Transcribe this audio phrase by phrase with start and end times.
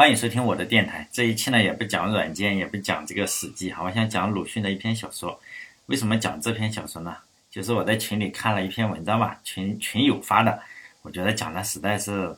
[0.00, 1.08] 欢迎收听我的电台。
[1.10, 5.40] 这一期呢，也不讲软件，也不讲这个《史记》哈，我想讲鲁迅的一篇小说。
[5.86, 7.16] 为什么讲这篇小说呢？
[7.50, 10.62] 就是我在群里看了一篇文章吧，群群友发的，
[11.02, 12.32] 我觉得讲的实在是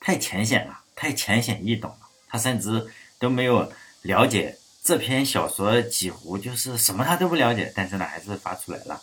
[0.00, 1.96] 太浅显了，太浅显易懂了。
[2.28, 2.86] 他甚至
[3.18, 3.72] 都没有
[4.02, 4.54] 了解
[4.84, 9.00] 这篇小说，几乎就是什么他都不了解，但是呢，还是发出来了。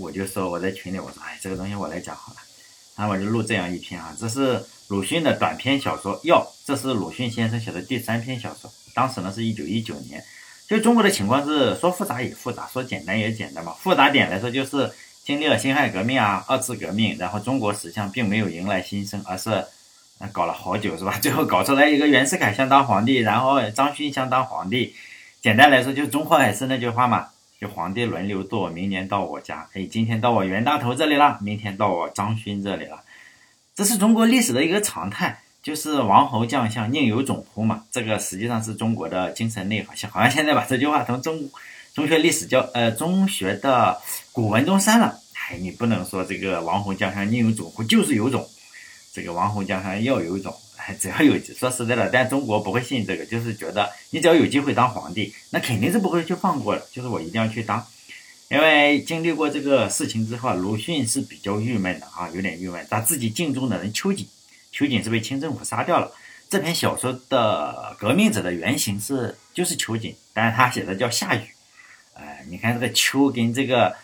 [0.00, 2.40] 我就说我在群里，我说哎，这个东西我来讲好了。
[3.00, 4.62] 那我就录这样一篇啊，这是。
[4.90, 8.68] 鲁迅的短篇小说《药》，这是鲁迅先生写的第三篇小说。
[8.92, 10.20] 当时呢是一九一九年，
[10.66, 13.72] 就中国的情况是说复杂也复杂，说简单也简单嘛。
[13.78, 14.90] 复杂点来说，就是
[15.22, 19.64] 经历了辛亥革命啊、二次革命，然后中国史上并没有迎来新生，而是
[20.32, 21.16] 搞了好久是吧？
[21.22, 24.96] 最后搞出来一个袁世凯想当皇帝，然后张勋想当皇帝。
[25.40, 27.28] 简单来说，就中国还是那句话嘛，
[27.60, 33.02] 就皇帝轮流做，明年到我家，哎，今天到我袁大头这里了，明天到我张勋这里了。
[33.74, 37.84] 这是中国历史的一个常态，就是王侯将相宁有种乎嘛？
[37.90, 39.94] 这个实际上是中国的精神内核。
[39.94, 41.50] 像好像现在把这句话从中
[41.92, 44.00] 中学历史教呃中学的
[44.32, 45.18] 古文中删了。
[45.50, 48.48] 哎，你不能说这个王侯将相宁有种乎，就是有种。
[49.12, 50.54] 这个王侯将相要有种，
[50.98, 57.86] 只要有说实在的，但中国不会信这个，就是觉得你只要有机会当皇帝，那肯定是不会去放过的，就是我一定要去当。
[58.48, 62.84] 因为经历过这个事情之后，鲁迅是比较郁闷的啊，有点郁闷。
[62.90, 64.26] 他自己敬重的人秋瑾，
[64.72, 66.12] 秋瑾是被清政府杀掉了。
[66.48, 71.42] 这篇小说的革命者的原型是就是秋瑾，但是他写的叫夏禹。
[72.14, 73.94] 哎，你看这个秋跟这个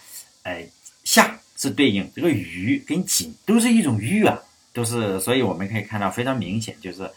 [0.44, 0.68] 哎
[1.02, 4.38] 夏是对应，这个禹跟瑾都是一种玉啊，
[4.76, 7.10] 都是，所以我们可以看到非常明显，就是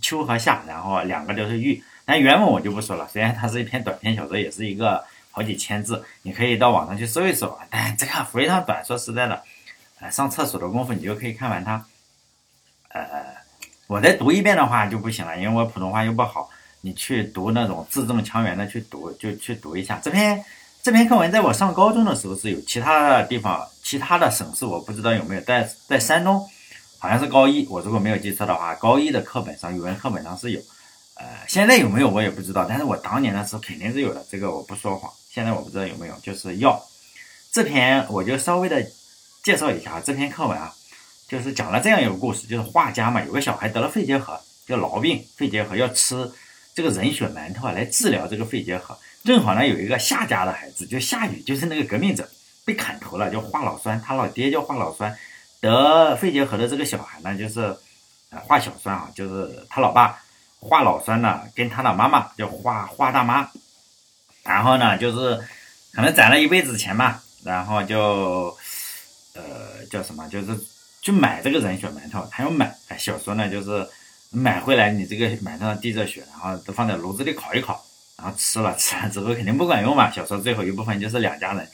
[0.00, 1.82] 秋和夏，然后两个都是玉。
[2.04, 5.04] 但原文我就不说了，虽然它是一篇短篇小说，也是一个。
[5.32, 7.64] 好几千字，你可以到网上去搜一搜啊。
[7.70, 9.40] 但这个非常短，说实在的，
[10.00, 11.86] 呃，上厕所的功夫你就可以看完它。
[12.88, 13.00] 呃，
[13.86, 16.50] 我再读一遍的话就不行了，因为我普通话又不好。
[16.80, 20.44] 你去读那种字正腔圆的去读，就去读一下这篇
[20.82, 21.30] 这篇课文。
[21.30, 25.40] 在我上高中的时候是有，其他的地方、其他的省市我不知道有没有。
[25.42, 26.44] 在在山东，
[27.00, 30.60] 好像是高一，我如果没有记错的话，高一的课本上，语文课本上是有。
[31.14, 35.10] 呃，现在有没有我也不知道，但是我当年的时候肯定是有的，这个我不说谎。
[35.28, 36.82] 现在我不知道有没有，就是要
[37.50, 38.86] 这篇，我就稍微的
[39.42, 40.74] 介绍一下这篇课文啊，
[41.26, 46.30] 就是讲了这样一个故事，就是画家嘛，有个小孩得了肺结核，叫痨病，肺结核要吃
[46.74, 48.98] 这个人血馒头啊来治疗这个肺结核。
[49.24, 52.28] 正好呢有一个夏家的孩子，就夏禹，就是那个革命者，
[52.64, 55.14] 被砍头了，叫华老栓，他老爹叫华老栓，
[55.60, 57.60] 得肺结核的这个小孩呢，就是
[58.30, 60.18] 呃华小栓啊，就是他老爸
[60.58, 63.50] 华老栓呢，跟他的妈妈叫华华大妈。
[64.42, 65.36] 然后呢，就是
[65.92, 68.56] 可能攒了一辈子钱嘛，然后就
[69.34, 70.58] 呃叫什么，就是
[71.02, 72.74] 去买这个人血馒头，他要买。
[72.98, 73.86] 小说呢，就是
[74.30, 77.84] 买回来，你这个馒头上滴着血，然后都放在炉子里烤一烤，
[78.16, 80.10] 然后吃了，吃了之后肯定不管用嘛。
[80.10, 81.68] 小说最后一部分就是两家人，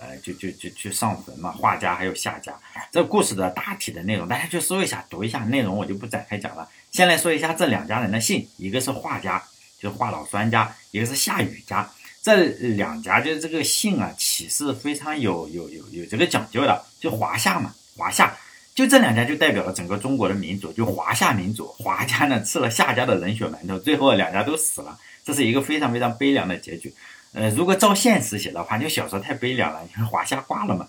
[0.00, 2.58] 呃，就就就去上坟嘛，画家还有夏家。
[2.90, 6.66] 这故事的大体的内容，大家去搜一下，读一下内容，我就不展开讲了。
[6.90, 9.42] 先来说一下这两家人的姓，一个是画家，
[9.78, 11.88] 就是画老栓家，一个是夏雨家。
[12.22, 18.34] 这两家就是这个姓啊，起是非常有有有有这个讲究的，就华夏嘛，华夏，
[18.74, 21.66] 就这两家就代表了整个中国的民族，就华夏民族。
[21.78, 26.94] 华家呢吃了夏家的人血馒头，最后两家都死了，这是一个非常非常悲凉的结局。
[27.32, 30.88] 呃，如果照现实写的话，就小说太悲凉了，因为华夏挂了嘛。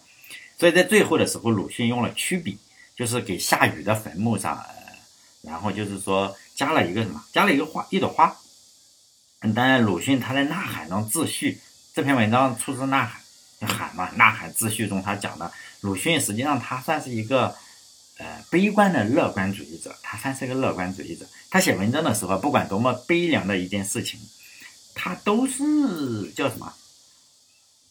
[0.57, 2.57] 所以在最后的时候，鲁迅用了曲笔，
[2.95, 4.63] 就是给夏雨的坟墓上，
[5.41, 8.35] 然后就是说加了一个什么，加了一个花，一朵花。
[9.55, 11.59] 当然，鲁迅他在《呐喊》中自序，
[11.95, 13.09] 这篇文章出自《呐
[13.59, 17.55] 喊》，喊嘛，《呐喊》自序中他讲的，鲁迅实际上他算是一个，
[18.19, 21.25] 呃，悲观的乐观主义者，他算是一个乐观主义者。
[21.49, 24.19] 他写文章的时候，不管多么悲凉的一件事情，
[24.95, 26.73] 他都是叫什么？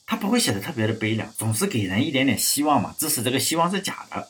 [0.06, 2.94] 他不会写的特别的悲凉，总是给人一点点希望嘛。
[2.98, 4.28] 即使这个希望是假的，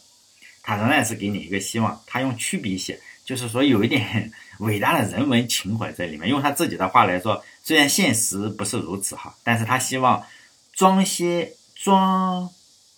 [0.63, 2.01] 他仍然是给你一个希望。
[2.07, 3.01] 他用曲笔写。
[3.23, 6.28] 就是说，有一点伟大的人文情怀在里面。
[6.28, 10.27] 用他自己的话来说，虽然现实不是如此哈，但是他希望
[10.73, 12.51] 装些装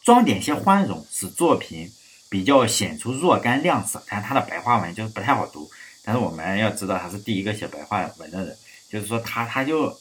[0.02, 1.92] 装点些宽容，使作品
[2.30, 4.02] 比较显出若干亮色。
[4.08, 5.70] 但他的白话文就是不太好读。
[6.02, 8.56] 但是我们要知道，他是第一个写白话文的人，
[8.92, 9.98] 就是说他他就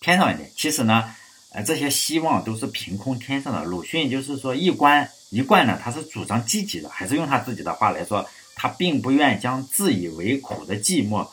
[0.00, 0.50] 添上一点。
[0.54, 1.12] 其实呢，
[1.52, 3.64] 呃，这些希望都是凭空添上的。
[3.64, 8.28] 鲁迅就是说一贯一贯呢，他是主张积极的，还是用他自己的话来说。
[8.60, 11.28] 他并不愿将自以为苦的寂寞，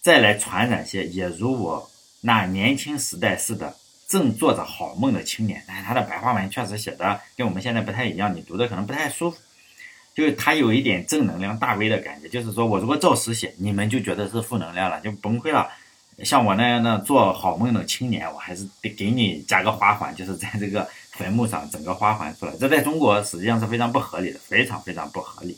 [0.00, 3.76] 再来传染些也如我那年轻时代似的
[4.06, 5.64] 正做着好梦的青年。
[5.66, 9.36] 但是他的白话文确实写的跟我们现在不太一样，你读的可能不太舒服。
[10.14, 15.68] 就是他有一点正能量大 V 的感觉，就是说我如果照实写，你们就觉得是负能量了，就崩溃了。
[16.24, 22.52] 像我那样的做好梦的青年，我还是得给你加个花环，就是在这个坟墓上整个花环出来。
[22.58, 25.56] 这在中国实际上是非常不合理的，非常非常不合理。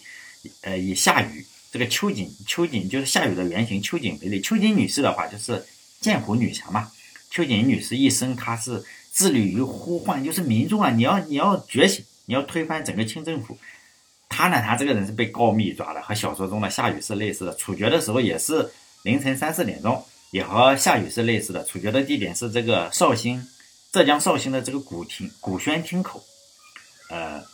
[0.63, 5.65] 呃，以夏雨这个秋瑾，秋瑾就是夏雨的原型秋瑾为例，秋瑾女士的话就是
[6.01, 6.91] 剑湖女侠嘛。
[7.31, 8.83] 秋瑾女士一生她是
[9.13, 13.57] 致力于呼唤，就是民众啊，你要你要觉醒，你要推翻整个清政府。
[14.29, 18.71] 她呢，她这个人是被告密抓的，和小说中的夏雨是类似的，处决的时候也是
[19.03, 20.05] 凌晨三四点钟。
[20.33, 23.47] 也和下雨是类似的，处决的地点是这个绍兴，
[23.93, 26.25] 浙江绍兴的这个古亭古轩亭口，
[27.11, 27.45] 呃，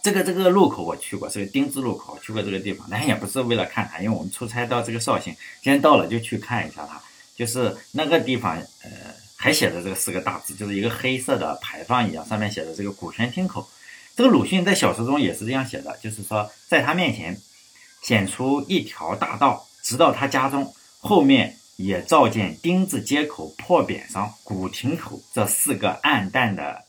[0.00, 7.02] 这个这个路口我去过，是个丁字路口，去过这个地方，但也不是为了看它，因为我们出差到这个绍兴，今天到了就去看一下它，
[7.34, 8.90] 就是那个地方，呃，
[9.34, 13.68] 还写着这个四个大字，就是一个黑色的牌坊一样，上面写着这个古轩亭口。
[14.14, 17.40] 这个鲁迅在小说中也是这样写的，就是说在他面前
[18.04, 21.56] 显出一条大道，直到他家中后面。
[21.78, 26.84] 也照见丁字街口破匾上“古亭口”这四个暗淡的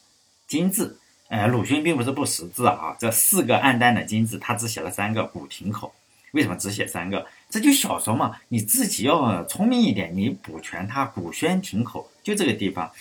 [0.47, 0.97] 金字。
[1.27, 5.93] 呃，鲁迅并不是不识字啊，这四个暗淡的金字，他只写了三个“古亭口”。
[6.33, 7.23] 为什么只写三个？
[7.51, 12.91] 这就小说嘛，你自己要聪明一点，你补全它“古轩亭口”就这个地方。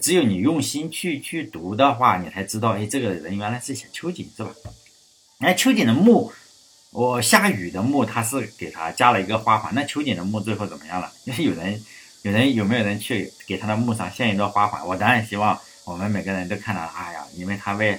[0.00, 4.50] 只有你用心去去读的话，你才知道，哎，这个人原来是写秋瑾是吧？
[5.40, 6.32] 哎，秋瑾的墓。
[6.92, 9.74] 我夏雨的墓，他是给他加了一个花环。
[9.74, 11.10] 那秋瑾的墓最后怎么样了？
[11.24, 11.82] 因 为有人，
[12.20, 14.86] 有人有没有人去给他的墓上献一朵花环？
[14.86, 17.98] 我当然希望我们每个人都看到，哎呀，因为他为，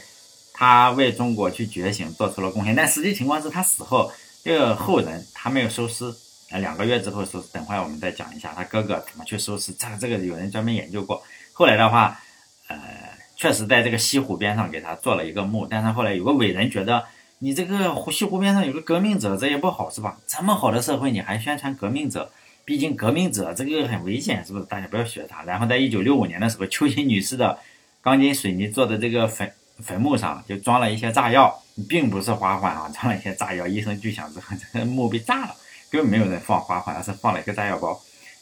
[0.54, 2.75] 他为中国去觉醒做出了贡献。
[2.75, 4.12] 但实际情况是他死后，
[4.44, 6.13] 这个后人他没有收尸，
[6.51, 7.42] 呃，两个月之后收。
[7.51, 9.72] 等会我们再讲一下他哥哥怎么去收尸。
[9.74, 11.24] 这个这个有人专门研究过。
[11.51, 12.19] 后来的话，
[12.68, 12.78] 呃，
[13.36, 17.04] 确实在这个西湖边上给他做了一个墓，但是后来有个伟人觉得。
[17.40, 20.18] 你这个湖西湖边上有个革命者，这也不好是吧？
[20.26, 22.32] 这么好的社会，你还宣传革命者？
[22.64, 24.66] 毕竟革命者这个很危险，是不是？
[24.66, 25.44] 大家不要学他。
[25.44, 27.60] 然后在一九六五年的时候，秋瑾女士的
[28.02, 33.68] 钢筋水泥做的这个坟坟墓上就装了一些炸药，并不是花环啊，装了一些炸药。
[33.68, 35.56] 一声巨响之后，这个墓被炸了，
[35.92, 38.00] 根本没有人放花环，而是放了一个炸药包。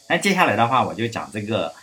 [0.07, 1.73] 那接下来的话，我就讲这个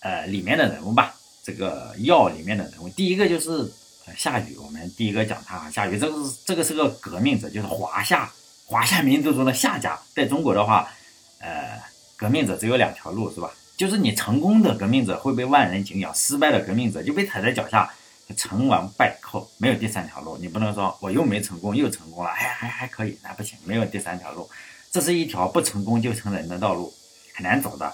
[0.00, 3.70] 呃里面的人物吧，这个药里面的人物，第一个就是。
[4.14, 8.30] 夏雨，我们第一个讲他啊，夏雨这个这个是个革命者，就是华夏
[8.64, 9.98] 华夏民族中的夏家。
[10.14, 10.88] 在中国的话，
[11.38, 11.80] 呃，
[12.16, 13.50] 革命者只有两条路，是吧？
[13.76, 17.92] 就是你成功的革命者会被万人敬仰，失败的革命者就被踩在脚下，
[18.36, 20.38] 成王败寇，没有第三条路。
[20.38, 24.48] 你不能说我又没成功又成功了，哎，还还可以，那不行，没有第三条路，
[24.90, 26.92] 这是一条不成功就成人的道路，
[27.34, 27.92] 很难走的。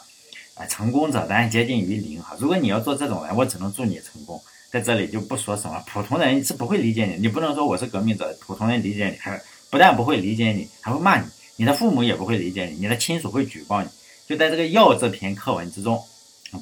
[0.55, 2.37] 啊，成功者当然接近于零哈。
[2.38, 4.38] 如果你要做这种人，我只能祝你成功。
[4.73, 7.17] 在这里就不说什么，普通人是不会理解你。
[7.17, 9.39] 你不能说我是革命者，普通人理解你，还
[9.69, 11.27] 不但不会理解你，还会骂你。
[11.57, 13.89] 你的父母也不会理解你，你的亲属会举报你。
[14.27, 16.03] 就在这个《药》这篇课文之中，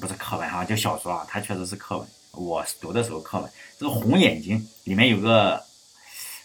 [0.01, 2.05] 不是课文哈，就小说啊，它确实是课文。
[2.33, 3.49] 我读的时候课文，
[3.79, 5.63] 这个红眼睛里面有个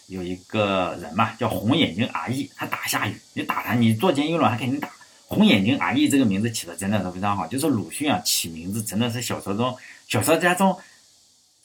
[0.07, 4.89] 有一个人嘛，叫红眼睛阿义，他打夏雨，你打他，你做奸淫乱还给你打。
[5.25, 9.75] 红眼睛阿义这个名字起的真的是非常好，就是鲁迅啊起名字真的是小说中
[10.07, 10.73] 小说家中。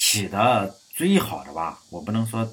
[0.05, 2.53] 起的最好的吧，我不能说，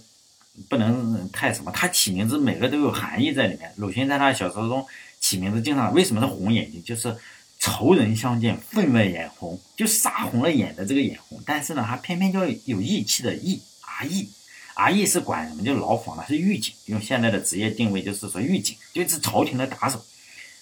[0.69, 1.71] 不能太什么。
[1.71, 3.73] 他起名字每个都有含义在里面。
[3.75, 4.85] 鲁迅在他小说中
[5.19, 6.81] 起名字经常为什么是红眼睛？
[6.83, 7.17] 就是
[7.57, 11.41] 仇人相见分外眼红，就杀红了眼的这个眼红。
[11.43, 14.29] 但是呢，他偏偏叫有义气的义啊义
[14.75, 15.63] 啊义是管什么？
[15.63, 16.71] 就牢房的，是狱警。
[16.85, 20.05] 用现在的职业定位就是说狱警，就是朝廷的打手。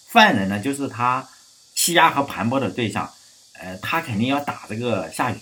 [0.08, 1.28] 犯人呢，就是他
[1.76, 3.12] 欺压和盘剥的对象。
[3.60, 5.36] 呃，他肯定要打这个夏雨。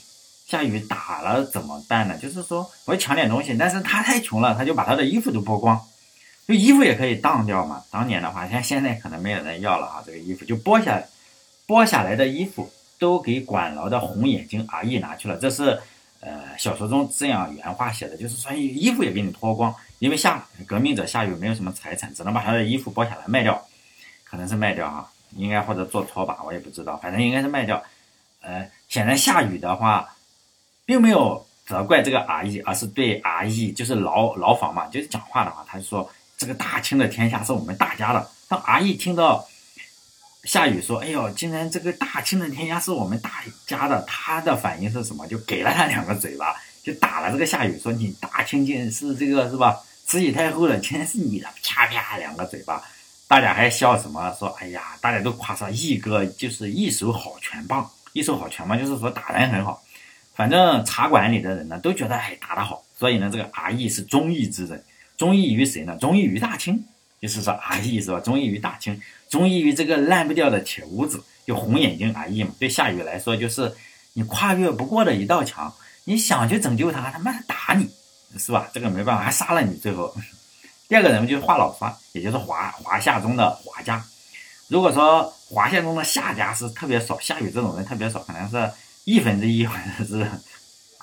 [0.45, 2.15] 下雨打了怎么办呢？
[2.19, 5.81] 就是说我要抢点东西，但是他太穷了，他就把他的衣服都剥光，
[6.47, 7.83] 就衣服也可以当掉嘛。
[7.89, 11.01] 当年的话，像现在可能没有人要了啊，这个衣服就剥下，
[11.65, 15.35] 剥下来的衣服都给管牢的红眼睛阿义拿去了。
[15.37, 15.81] 这是
[16.19, 23.59] 呃小说中这样原话写的，就是说衣服也给你脱光，因为下革命者下雨没有什么财产，只能把他的衣服剥下来卖掉，
[24.23, 27.83] 可能是卖掉啊，应该或者做拖把，我也不知道，反正应该是卖掉。
[28.41, 30.11] 呃，显然下雨的话。
[30.85, 38.29] 并没有责怪这个阿义，而是对阿义就是牢牢房嘛，就是讲话的话，他就说这个大清的天下是我们大家的。
[38.47, 39.47] 当阿义听到
[40.43, 45.25] 夏雨说：“哎呦，竟然这个大清的天下是我们大家的”，他的反应是什么？
[45.25, 49.81] 就给了他两个嘴巴，就打了这个夏雨，说：“你大清竟然是这个是吧？
[50.05, 52.79] 慈禧太后的，竟然是你的！”啪啪两个嘴巴，
[53.27, 54.31] 大家还笑什么？
[54.37, 59.81] 说：“哎呀，大家都夸说义哥就是一手好拳棒，一手好拳棒就是说打人很好。”
[60.35, 64.83] 反正茶馆里的人呢都觉得哎打得好，所以呢这个阿义是忠义之人，
[65.17, 65.97] 忠义于谁呢？
[65.99, 66.83] 忠义于大清，
[67.21, 68.19] 就是说阿义是吧？
[68.19, 72.51] 忠义于大清，忠义于这个烂不掉的铁屋子，就红眼睛阿义嘛。
[72.59, 73.73] 对夏禹来说，就是
[74.13, 75.73] 你跨越不过的一道墙，
[76.03, 77.89] 你想去拯救他，他妈打你，
[78.37, 78.69] 是吧？
[78.73, 79.75] 这个没办法，还杀了你。
[79.77, 80.13] 最后，
[80.89, 84.03] 第二个人物就是华老栓，也就是华华夏中的华家。
[84.67, 88.69] 如果说华夏中的夏家是特别少，夏禹这种人特别少，可能是
[89.05, 90.27] 亿分之一或者是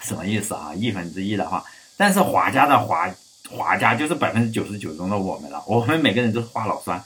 [0.03, 0.75] 什么意思啊？
[0.75, 1.65] 亿分之一的话，
[1.97, 3.09] 但是华家的华
[3.49, 7.03] 华家就是百分之九十九中的我们了，我们每个人都是华老三。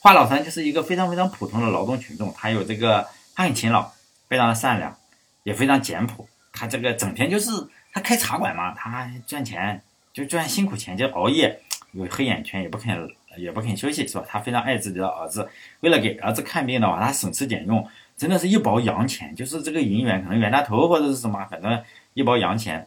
[0.00, 3.92] 华老三就是一个非常非常普通的劳动群众，他有这个他很勤劳，
[4.28, 4.96] 非常的善良，
[5.44, 6.28] 也非常简朴。
[6.52, 7.50] 他这个整天就是
[7.92, 11.60] 他开茶馆嘛，他赚钱就赚辛苦钱，就熬夜，
[11.92, 13.08] 有黑眼圈也不肯。
[13.36, 14.24] 也不肯休息，是吧？
[14.28, 17.88] 他非常爱自己的儿子，为了给儿子看病的话，他省吃俭用，
[18.18, 21.82] 真的是一包洋钱，就是这个银元，可能袁大头或者是什么，反正
[22.14, 22.86] 一包洋钱，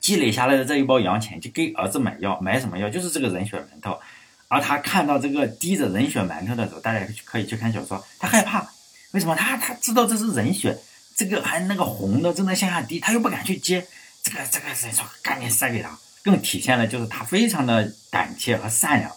[0.00, 2.88] 积累下来的这一包洋钱，就给儿子买药，买什么药？
[2.88, 4.00] 就是这个人血馒头。
[4.48, 8.66] 而他看到这个滴着人血馒头的时候，大家可以去看小说，他害怕，
[9.12, 9.36] 为什么？
[9.36, 10.76] 他他知道这是人血，
[11.14, 13.86] 这个还那个红的正在向下滴，他又不敢去接，
[14.22, 19.12] 这个这个人说赶紧塞给他，更体现了就是他非常的胆怯和善良。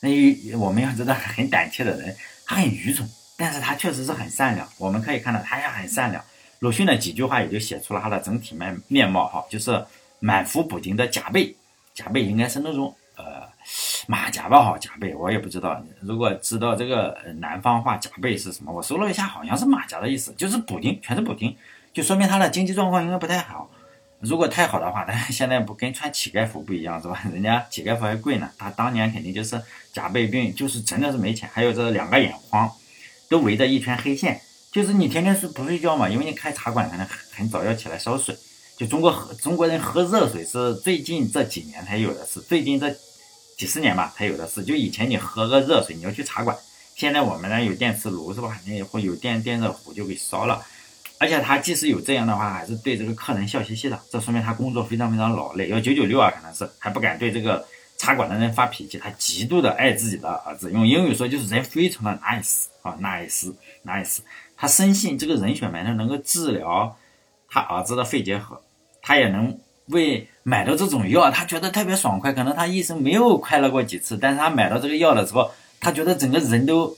[0.00, 3.06] 那我们要知道，很胆怯的人，他很愚蠢，
[3.40, 4.68] 但是他确实是很善良。
[4.76, 6.22] 我们可以看到，他也很善良。
[6.58, 9.82] 鲁迅的几句话也就写出了他的整体面面貌哈，就是
[10.18, 11.56] 满腹补丁的甲背，
[11.94, 13.48] 甲背应该是那种呃
[14.06, 15.82] 马甲吧哈，甲背我也不知道。
[16.02, 21.56] 如果知道这个南方话甲背是什么，我搜了一下，好像是马甲的意思，就是补丁，全是补丁，
[21.94, 23.70] 就说明他的经济状况应该不太好。
[24.20, 27.22] 如果太好的话，但是现在不跟穿乞丐服不一样是吧？
[27.32, 29.58] 人家乞丐服还贵呢，他当年肯定就是
[29.94, 31.48] 甲背病，就是真的是没钱。
[31.54, 32.70] 还有这两个眼眶，
[33.30, 38.36] 都围着一圈黑线，就是你天天是不睡觉嘛，因为你开茶馆可能很早要起来烧水。
[38.76, 42.90] 就中国喝中国人喝热水是最近这几年才有的事，最近这
[43.56, 44.64] 几十年吧才有的事。
[44.64, 46.56] 就以前你喝个热水你要去茶馆，
[46.96, 48.58] 现在我们呢有电磁炉是吧？
[48.66, 50.64] 你也会有电电热壶就给烧了。
[51.18, 57.62] 而且他即使有这样的话，还是对这个客人笑嘻嘻的，这说明他工作非常非常劳累，要九九六啊，可能是还不敢对这个
[58.00, 58.96] 茶馆的人发脾气。
[58.96, 64.20] 他极度的爱自己的儿子，用英语说就是人非常的 nice 啊，nice，nice。
[64.56, 66.96] 他深信这个人血馒头能够治疗
[67.50, 68.62] 他儿子的肺结核，
[69.02, 72.32] 他也能为买到这种药，他觉得特别爽快。
[72.32, 76.96] 可能他一生没有快乐过几次，但是他买到这个药的时候，他觉得整个人都，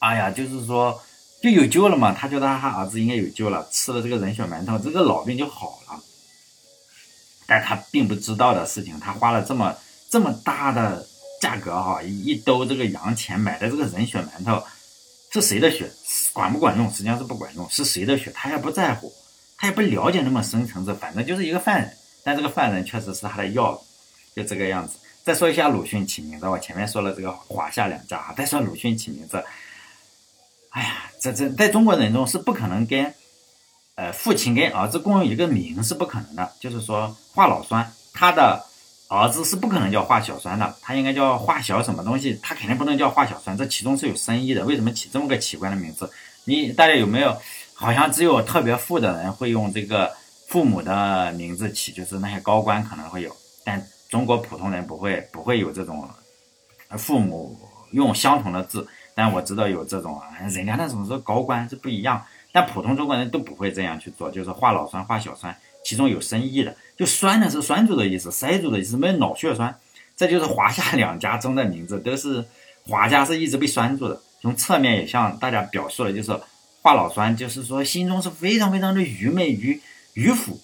[0.00, 1.00] 哎呀，就是说。
[1.42, 2.12] 就有救了嘛？
[2.12, 6.00] 他觉得他儿子应该有救了，吃了这个人血馒头，这个老病就好了。
[7.46, 9.76] 但他并不知道的事情，他花了这么
[10.10, 11.06] 这么大的
[11.40, 14.62] 价格哈，一兜这个洋钱买的这个人血馒头，
[15.32, 15.90] 是谁的血？
[16.32, 16.90] 管不管用？
[16.90, 17.68] 实际上是不管用。
[17.70, 18.30] 是谁的血？
[18.34, 19.12] 他也不在乎，
[19.56, 21.96] 他也不了解那么深层次，反正就是一个犯人。
[22.24, 23.80] 但这个犯人确实是他的药，
[24.34, 24.96] 就这个样子。
[25.24, 29.44] 再说一下鲁迅起名字，我前面说了这个华夏两家，再说鲁迅起名字。
[30.70, 33.14] 哎呀，这这在中国人中是不可能跟，
[33.94, 36.52] 呃，父亲跟儿子共用一个名是不可能的。
[36.60, 38.64] 就是说，华老栓，他的
[39.08, 44.64] 儿子是不可能叫华小栓的，他应该叫华小什么东西，他肯定不能叫华小栓，这其中是有深意的。
[44.64, 46.10] 为什么起这么个奇怪的名字？
[46.44, 47.36] 你大家有没有？
[47.74, 50.10] 好像只有特别富的人会用这个
[50.48, 53.30] 父母的名字起，就是那些高官可能会有，
[53.64, 56.08] 但中国普通人不会，不会有这种
[56.96, 57.58] 父母
[57.90, 58.88] 用相同的字。
[59.14, 66.74] 但我知道有这种啊，人家那种是高官是不一样，但普通中国人都不会这样去做，就是画老栓、画小栓，其中有深意的。
[66.96, 69.78] 就栓呢是栓住的意思，塞住的意思，没有脑血栓。
[70.16, 72.44] 这就是华夏两家中的名字，都是
[72.88, 74.20] 华家是一直被栓住的。
[74.42, 76.40] 从侧面也向大家表述了，就是
[76.82, 79.80] 华老栓，就是说心中是非常非常的愚昧、愚
[80.14, 80.60] 愚腐，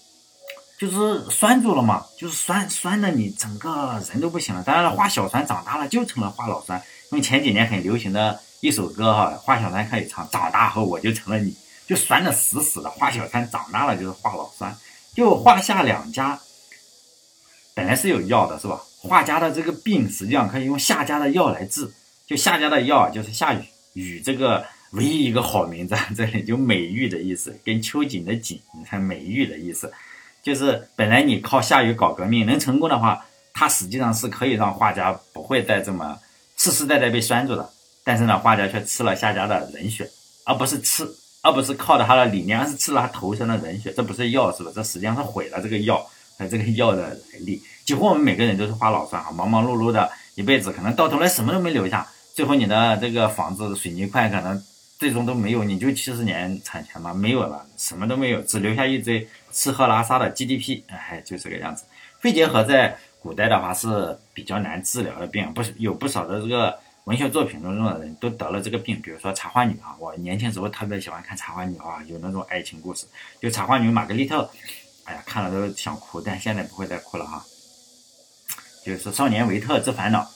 [0.79, 4.63] 就是栓住了嘛，就是栓栓的你整个人都不行了。
[4.63, 6.81] 当然了，画小栓长大了就成了华老栓。
[7.11, 10.27] 用前几年很流行的一首歌哈，华小栓可以唱。
[10.31, 12.89] 长大后我就成了你，就拴的死死的。
[12.89, 14.75] 华小栓长大了就是华老栓，
[15.15, 16.39] 就华夏两家
[17.75, 18.81] 本来是有药的，是吧？
[19.01, 21.91] 华家的这个病实际上可以用夏家的药来治。
[22.25, 29.91] 就夏家的药就是夏禹，禹这个唯一一个好名字，这里就美玉的意思，跟秋瑾的瑾，你看美玉的意思，
[30.41, 36.17] 就是本来你靠夏禹搞革命能成功的话，他实际上是可以让华家不会再这么。
[36.55, 37.69] 世世代代被拴住的，
[38.05, 40.09] 但是呢，华家却吃了夏家的人血，
[40.45, 41.05] 而不是吃，
[41.43, 43.93] 而不是靠着他的理念，而是吃了他头上的人血。
[43.93, 44.71] 这不是药，是吧？
[44.73, 45.97] 这实际上是毁了这个药
[46.37, 47.61] 和这个药的来历。
[47.85, 52.07] 几乎我们每个人都是花老栓哈，忙忙碌碌的一辈子，可能到头来什么都没留下。
[52.33, 54.63] 最后你的这个房子、水泥块可能
[54.97, 61.83] 最终都没有，你就七十年产权嘛，没有了，什么都没有，只留下一堆吃喝拉撒的 GDP，哎，就这个样子。
[62.19, 62.97] 肺结核在。
[63.23, 73.05] 古代的话是比较难治疗的病，不是有不少的这个文学作品当中的人都得了这个病，比如说茶花女啊，我年轻时候特别喜欢看茶花女啊，有那种爱情故事，
[73.41, 74.49] 就茶花女玛格丽特，
[75.03, 77.43] 哎呀，看了都想哭，但现在不会再哭了哈。
[78.85, 80.29] 就是《少年维特之烦恼》，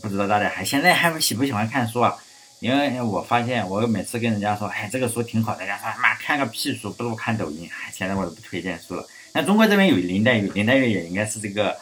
[0.00, 2.16] 不知道大家还现在还喜不喜欢看书啊？
[2.60, 7.68] 因为我发现我每次跟人家说，哎，这个书挺好，大家说妈看个屁书，不如看抖音。
[7.92, 9.04] 现在我都不推荐书了。
[9.32, 11.76] 那中国这边有林黛玉，林黛玉也应该是这个，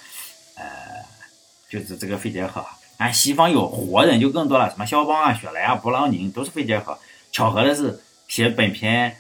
[0.57, 0.65] 呃，
[1.69, 2.65] 就是这个肺结核。
[3.03, 6.99] 啊，西方有活人就更多了，什么肖邦啊、雪莱啊、勃朗宁都是肺结核。
[7.31, 9.17] 巧合的是，写本篇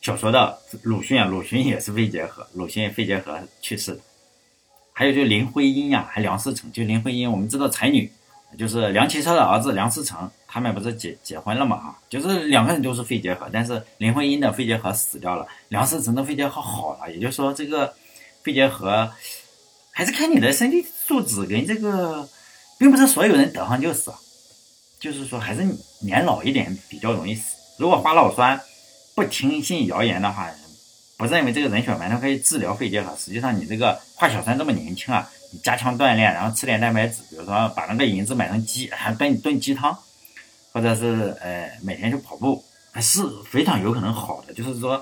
[0.00, 4.00] 小说的鲁迅啊，鲁迅也是肺结核，鲁迅肺结核去世的。
[4.92, 8.12] 还有就林徽因呀，还梁思成，就林徽因，我们知道才女，
[8.58, 17.94] 就是梁启超的儿子梁思成，他们不是结结婚了嘛啊，就是两个人都是肺结核，但是林徽因的肺结核死掉了，梁思成的肺结核好了，也就是说这个
[18.42, 19.10] 肺结核
[19.92, 22.28] 还是看你的身体素质跟这个，
[22.82, 24.12] 并不是所有人得上就死，
[24.98, 25.64] 就是说还是
[26.00, 27.54] 年老一点比较容易死。
[27.78, 28.60] 如果花老酸
[29.14, 30.50] 不听信谣言的话。
[31.18, 39.96] 不认为这个人血馒头可以治疗肺结核，实际上你这个花小栓这么年轻啊，你加强锻炼，然后吃点蛋白质，比如说把那个银子买成鸡，还炖炖鸡汤，
[40.72, 44.52] 或者是呃每天去跑步，还是非常有可能好的。
[44.52, 45.00] 就是说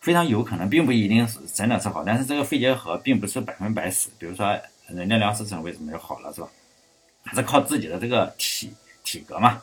[0.00, 4.08] 非常有可能，并不一定是真的是好，但是这个肺结核并不是百分百死。
[4.18, 4.58] 比如说
[4.94, 6.48] 人家梁思成为什么就好了，是吧？
[7.24, 8.72] 还是靠自己的这个体
[9.04, 9.62] 体格嘛。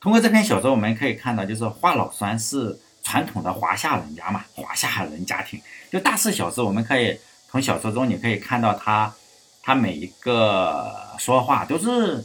[0.00, 2.78] 通过这篇小说，我们可以看到，就是华老酸是。
[3.06, 5.60] 传统的华夏人家嘛，华夏人家庭
[5.92, 7.20] 就大事小事，我们可以
[7.50, 9.14] 从小说中你可以看到他，
[9.62, 12.24] 他每一个说话都是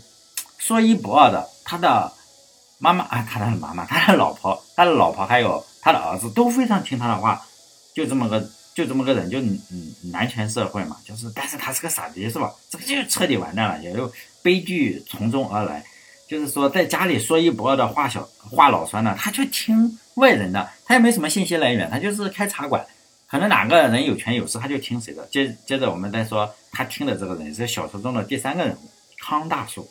[0.58, 1.46] 说一不二的。
[1.66, 2.10] 他的
[2.78, 7.46] 妈妈啊，他的妈妈，他的老婆，他的老婆还有他的儿子都非常听他的话。
[7.94, 8.50] 就这么个
[8.80, 12.50] 就这么个人，就嗯男权社会嘛，就是但是他是个傻逼是吧？
[12.70, 14.10] 这个就彻底完蛋了，也就
[14.42, 15.84] 悲剧从中而来。
[16.30, 22.86] 就是说，在家里说一不二的话小话老酸呢，他就听外人的，他也没什么信息来源，他就是开茶馆，
[23.28, 25.28] 可能哪个人有权有势，他就听谁的。
[25.30, 28.90] 接接着我们再说，他听的这个人是小说中的第三个人物
[29.20, 29.90] 康大叔。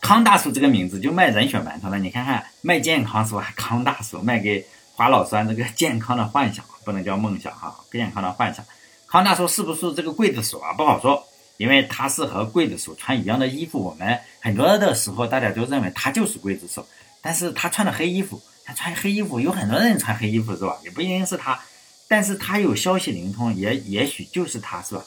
[0.00, 3.52] 康大叔这个名字就卖人血馒头了，你看看卖健康是吧？
[3.56, 8.64] 康大叔卖给华老酸这个健康的幻想，不能叫梦想哈，不健康的幻想。
[9.06, 10.72] 康大叔是不是这个刽子手啊？
[10.72, 11.26] 不好说。
[11.58, 16.84] 因为他是和刽子手穿一样的衣服，我们很多的时候大家都认为他就是刽子手，
[17.20, 20.76] 但是他穿的黑衣服，他穿黑衣服，有很多人穿黑衣服是吧？
[20.82, 21.60] 也不一定是他，
[22.08, 25.04] 但是他有消息灵通，也也许就是他是吧？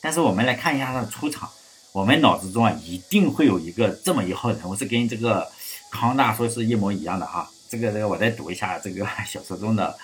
[0.00, 1.48] 但是我们来看一下他的出场，
[1.90, 5.50] 我们脑子中啊一定会有一个这么一号人物是跟这个
[5.90, 7.50] 康大说是一模一样的哈。
[7.68, 9.98] 这个这个我再读一下这个小说中的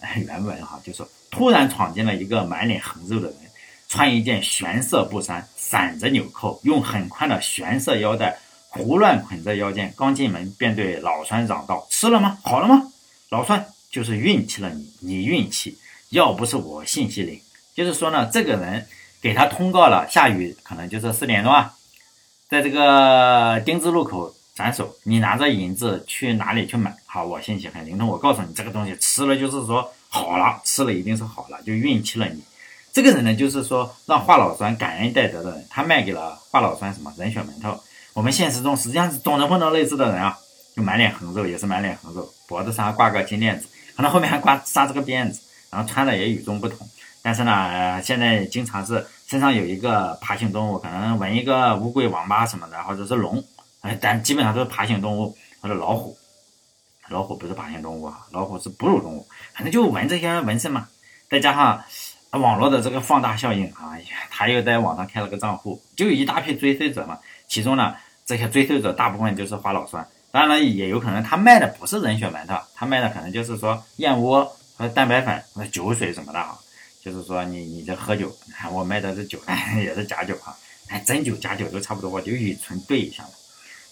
[0.26, 3.36] 原文哈，就说突然闯进了一个满脸横肉的人。
[3.86, 9.92] 穿一件玄色布衫，散着纽扣，用很宽的玄色腰带胡乱捆着腰间。
[9.96, 12.38] 刚进门便对老栓嚷道：“吃了吗？
[12.42, 12.90] 好了吗？”
[13.30, 15.78] 老栓就是运气了，你你运气，
[16.08, 17.40] 要不是我信息灵，
[17.74, 18.88] 就是说呢，这个人
[19.20, 21.74] 给他通告了，下雨可能就是四点钟啊，
[22.48, 26.96] 在这个丁字路口斩首，你拿着银子去哪里去买？
[27.14, 32.42] 好，我信息很灵通，我告诉你，这个东西吃了就是说好了，吃了一定是好了，就运气了你。
[32.92, 37.78] 这个人呢，就是说让华老栓感恩戴德的人，他卖给了华老栓什么人血馒头。
[38.14, 40.36] 我们现实中实际上是总能碰到类似的人啊，
[40.74, 46.84] 就满脸横肉，也是满脸横肉，脖子上挂个金链子，可能后面还挂扎着个辫子，然后穿的也与众不同。
[47.22, 53.44] 但是呢，现在经常是身上有一个爬行动物，可能纹一个乌龟、王八什么的，或者是龙，
[53.82, 56.18] 哎，但基本上都是爬行动物或者老虎。
[57.08, 60.88] 老虎不是爬行动物啊，老虎是哺乳动物，反正就纹这些纹身嘛，
[61.28, 61.84] 再加上。
[62.34, 63.94] 网络的这个放大效应啊，
[64.28, 67.16] 他又在网上开了个账户，就有一大批追随者嘛。
[67.46, 67.94] 其中呢，
[68.26, 74.44] 这些追随者大部分就是花老酸，当然了，也有可能他卖的不是人血馒头，他卖的可能就是说燕窝
[74.76, 76.58] 和蛋白粉和酒水什么的哈。
[77.00, 78.36] 就是说你你这喝酒，
[78.72, 79.38] 我卖的是酒，
[79.78, 80.56] 也是假酒哈。
[80.88, 83.28] 哎，真酒假酒都差不多，我就以纯对一下嘛。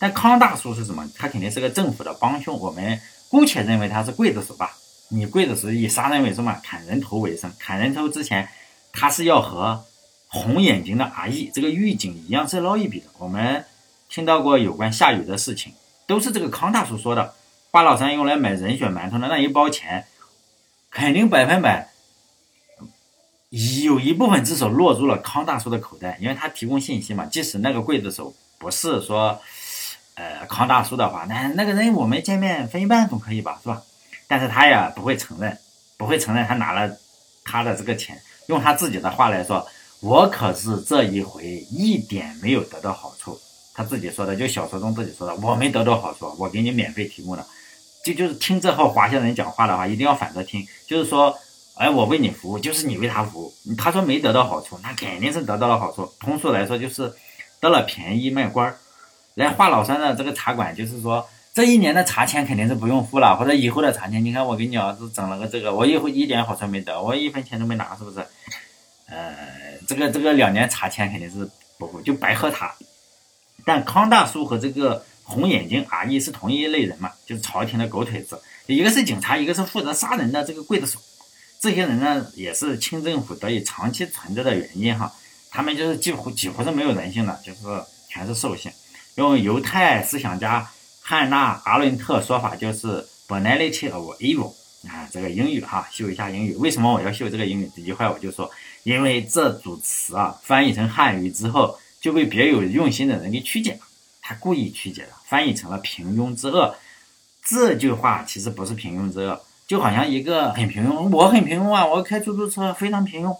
[0.02, 1.08] 但康大叔是什么？
[1.16, 4.76] 他肯定是个政府的帮凶，我们姑且认为他是刽子手吧。
[5.10, 6.58] 你刽子手以杀人为什么？
[6.60, 7.52] 砍人头为生。
[7.56, 8.48] 砍人头之前，
[8.92, 9.84] 他是要和
[10.26, 13.06] 红眼睛的阿义这个狱警一样是捞一笔的。
[13.18, 13.64] 我们
[14.08, 15.72] 听到过有关夏雨的事情，
[16.08, 17.34] 都是这个康大叔说的。
[17.70, 20.04] 花老三用来买人血馒头的那一包钱，
[20.90, 21.90] 肯定百分百
[23.84, 27.24] 有一部分至少落入了康大叔的口袋，因为他提供信息嘛。
[27.26, 29.40] 即使那个刽子手不是说，
[30.14, 33.82] 呃，康大叔的话，那那个人我们见面分一半总可以吧，是吧？
[34.28, 35.58] 但是他也不会承认，
[35.96, 36.96] 不会承认他拿了
[37.44, 38.20] 他的这个钱。
[38.46, 39.66] 用他自己的话来说，
[40.00, 43.38] 我可是这一回一点没有得到好处。
[43.74, 47.46] 他自己说的，就小说中自己说的，我没得到好处，我给你免费提供的。
[48.04, 51.38] 就就是听这号华夏人讲话的话，一定要反着听，就是说，
[51.76, 53.54] 哎，我为你服务，就是你为他服务。
[53.78, 56.12] 他说没得到好处，那肯定是得到了好处。
[56.20, 57.14] 通俗来说，就是
[57.60, 58.78] 得了便宜卖官儿。
[59.34, 61.28] 来华老三的这个茶馆，就是说。
[61.54, 68.26] 这一年的茶钱肯定是不用付了，或者以后的茶钱，你看我给你儿子整了个这个，我以后一点好处没得，我一分钱都没拿，是不是？
[69.04, 69.36] 呃，
[69.86, 72.74] 这个这个两年茶钱肯定是不付，就白喝茶。
[73.66, 80.98] 但康大叔和这个红眼睛阿姨是同一类人嘛，就是朝廷的狗腿子，一个是警察，一个是负责杀人的这个刽子手。
[81.60, 85.12] 这些人呢，也是清政府得以长期存在的原因哈。
[85.50, 87.60] 他们就是几乎几乎是没有人性的，就是
[88.08, 88.72] 全是兽性，
[89.16, 90.70] 用犹太思想家。
[91.04, 94.52] 汉娜·阿伦特说法就是 banality of evil
[94.88, 95.60] 啊，这个英语？
[95.60, 96.54] 哈，秀一下英语。
[96.54, 97.68] 为什么我要秀这个英语？
[97.76, 98.48] 一句话我就说，
[98.84, 101.30] 因为这组词啊，翻译成汉语？
[101.30, 103.80] 之后就被别有用心的人给曲解了，
[104.22, 106.76] 他故意曲解了，翻译成了平庸之恶。
[107.44, 113.36] 这句话其实不是平庸之恶，就好像一个很平庸，我很平庸啊，我开出租车非常平庸，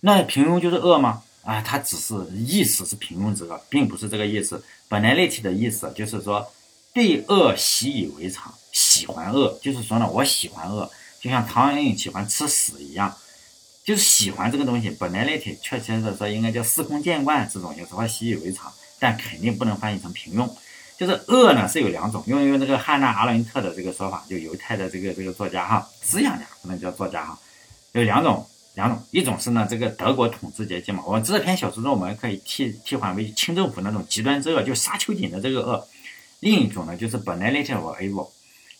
[0.00, 1.22] 那平庸就是恶吗？
[1.42, 4.64] 啊，它只是意思是平庸之恶，并不是这个意思。
[4.88, 6.50] banality 的意思就是说。
[6.94, 13.16] 对恶习以为常，喜欢恶，就是说呢，我喜欢恶，就像苍蝇喜欢吃屎一样，
[13.82, 14.90] 就是喜欢这个东西。
[14.90, 20.46] 本来那天确切的说，应该叫司空见惯，这种有时候习以为常，但肯定不能翻译成平庸。
[20.98, 27.38] 就是恶呢是有两种，用用这个汉娜·阿伦特的这个说法，就犹太的这个这个作家哈，思想家不能叫作家哈，
[27.92, 35.86] 有两种，两种，一种是呢这个德国统治阶级嘛，我们这篇小说中我们可以替替换为清政府那种极端之恶，就杀秋瑾的这个恶。
[36.40, 38.28] 另一种呢，就是本来那天我 able，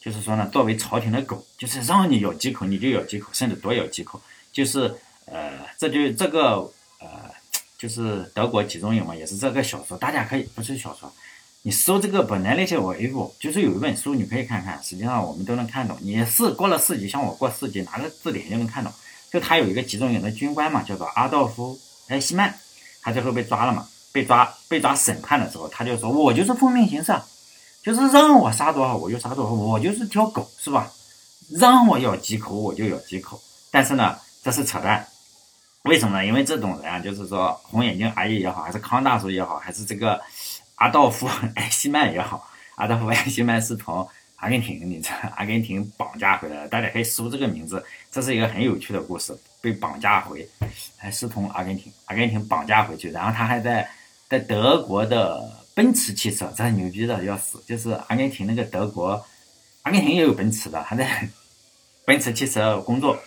[0.01, 4.95] 就是说呢，作为朝廷的狗，就是让你咬几口你就咬几口，甚至多咬几口，就是
[5.27, 7.31] 呃，这就这个呃，
[7.79, 11.13] 就是德国集中营嘛，也是这个小说，大家可以不是小说，
[11.63, 15.97] 你搜这个本来那些我 able，就是有一本书你可以看看，实际上我们都能看懂。
[16.01, 18.93] 你是过了四级，像我过四级，拿个字典就能看懂。
[19.33, 21.75] 就他有一个集中营的军官嘛，叫做阿道夫·
[22.13, 22.55] 埃希曼，
[23.01, 27.15] 他最后被抓了嘛，被抓被抓审判的时候，他就说我就是奉命行事。
[27.83, 30.89] 就是让我杀多少我就杀多少，我就是条狗是吧？
[31.51, 33.43] 让我咬几口我就咬几口。
[33.73, 35.05] 但是呢，这是扯淡。
[35.83, 36.25] 为什么呢？
[36.25, 40.21] 因为这种人啊，就是说红眼睛阿姨也好，还是康大叔也好，还是这个
[40.77, 44.09] 阿道夫埃希曼也好，阿道夫埃希曼是从
[44.43, 46.69] 阿根廷，你知道，阿根廷绑架回来的。
[46.69, 49.33] 大家可以搜这个名字，这是一个很有趣的故事。
[49.61, 50.47] 被绑架回，
[50.97, 53.89] 还是从阿根廷，阿根廷绑架回去，然后他还在
[54.29, 55.63] 在德国的。
[55.75, 57.59] 奔驰汽车，这牛逼的要死！
[57.67, 59.25] 就是阿根廷那个德国，
[59.85, 61.27] 阿根廷也有奔驰的，他在
[62.05, 63.19] 奔驰汽车工作，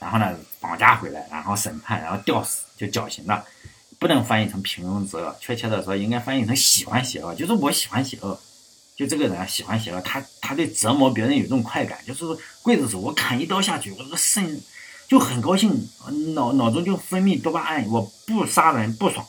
[0.00, 3.44] 然后呢绑架回来，然后审判，然后吊死，就绞刑了。
[4.00, 8.36] 不能翻译成平庸之恶，确切的说应该翻译成喜欢邪恶，就是我喜欢邪恶。
[9.02, 12.24] 就这个人，喜欢邪恶，他他对折磨别人有这种快感，就是
[12.62, 14.60] 刽子手我砍一刀下去，我这个肾
[15.08, 15.88] 就很高兴，
[16.34, 19.26] 脑脑中就分泌多巴胺，我不杀人不爽。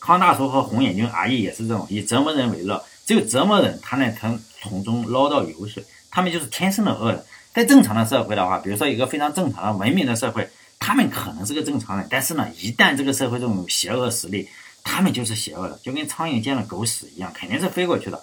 [0.00, 5.84] 康大叔和红眼睛阿姨也是这种以折磨人为乐，只有折磨人，他呢能从中捞到油水。
[6.10, 7.24] 他们就是天生的恶人。
[7.54, 14.48] 在正常的社会的话，比如说一个非常正常的文明的社会，他们可能是个正常人，但是呢，一旦这个社会中有邪恶势力，
[14.84, 18.22] 他们就是邪恶的，就跟苍蝇见了狗屎一样，肯定是飞过去的。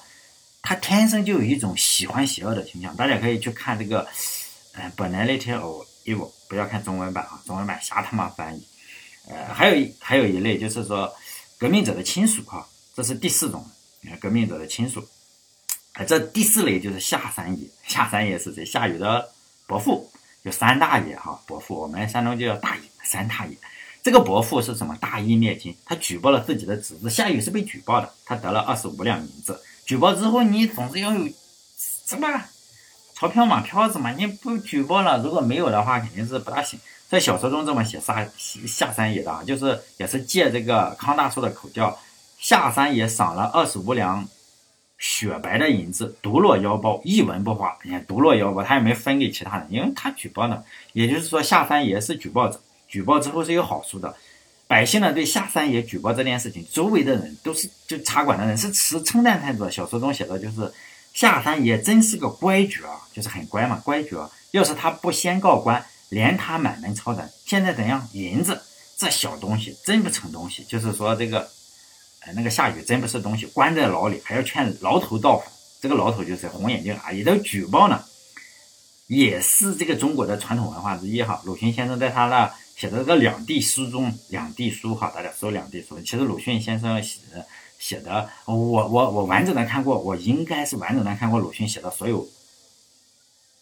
[0.66, 2.94] 他天生就有一种喜欢邪恶的倾向。
[2.98, 4.06] 大家可以去看这个，
[4.74, 8.68] 呃，本来那天哦，evil，不要看中文版啊，中文版瞎他妈翻译。
[9.30, 11.14] 呃，还有一还有一类就是说。
[11.58, 13.66] 革命者的亲属哈，这是第四种，
[14.20, 15.00] 革命者的亲属。
[15.94, 17.66] 啊，这第四类就是夏三爷。
[17.88, 18.66] 夏三爷是谁？
[18.66, 19.30] 夏雨的
[19.66, 20.12] 伯父，
[20.44, 21.42] 就三大爷哈。
[21.48, 23.58] 伯父，我们山东就叫大爷，三大爷。
[24.04, 24.98] 这个伯父是什么？
[24.98, 27.10] 大义灭亲，他举报了自己的侄子。
[27.10, 29.58] 夏禹是被举报的，他得了二十五两银子。
[29.86, 31.28] 举报之后，你总是要有
[31.78, 32.28] 什么
[33.14, 34.12] 钞票嘛，票子嘛。
[34.12, 36.80] 你不举报了，如果没有的话，肯定是不大行。
[37.08, 38.28] 在小说中这么写下
[38.66, 41.98] 下三爷的啊，就是也是借这个康大叔的口叫，
[42.40, 44.28] 下三爷赏了二十五两
[44.98, 47.78] 雪白的银子，独落腰包，一文不花。
[47.84, 50.64] 你看独落腰包，他也没分给其他人，因为他举报呢。
[50.94, 54.16] 也就是说，下三爷是举报者，举报之后是有好处的。
[54.68, 59.66] 百姓呢对夏三爷举报这件事情，周围的人都是就茶馆的人是持称赞态度。
[59.66, 59.72] 的。
[59.72, 60.72] 小说中写的就是
[61.14, 62.80] 夏三爷真是个乖角，
[63.14, 64.30] 就是很乖嘛，乖角。
[64.52, 65.86] 要是他不先告官。
[66.10, 68.08] 连他满门抄斩，现在怎样？
[68.14, 68.62] 银子
[68.96, 71.50] 这小东西真不成东西，就是说这个，
[72.22, 75.48] 呃，那个夏雨真不是东西，关在牢里还要劝牢头道反。
[75.82, 78.06] 这个牢头就是红眼睛啊，也都举报呢，
[79.08, 81.42] 也是这个中国的传统文化之一哈。
[81.44, 85.98] 鲁迅先生在他的写的这两地书中，两地书哈，大家说两地书。
[86.02, 87.20] 其实鲁迅先生写
[87.80, 92.28] 写的，我我我完整的看过，我应该是完整的看过鲁迅写的所有，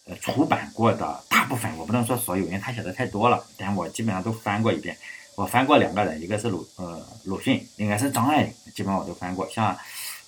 [0.06, 4.97] 呃，出版过的大部分，我不能说所有，因为他写的太多了，但我基本上都翻过一遍。
[5.36, 9.47] 我翻过两个人，一个是鲁呃鲁迅，应该是张爱玲，基本上我都翻过。
[9.49, 9.78] 像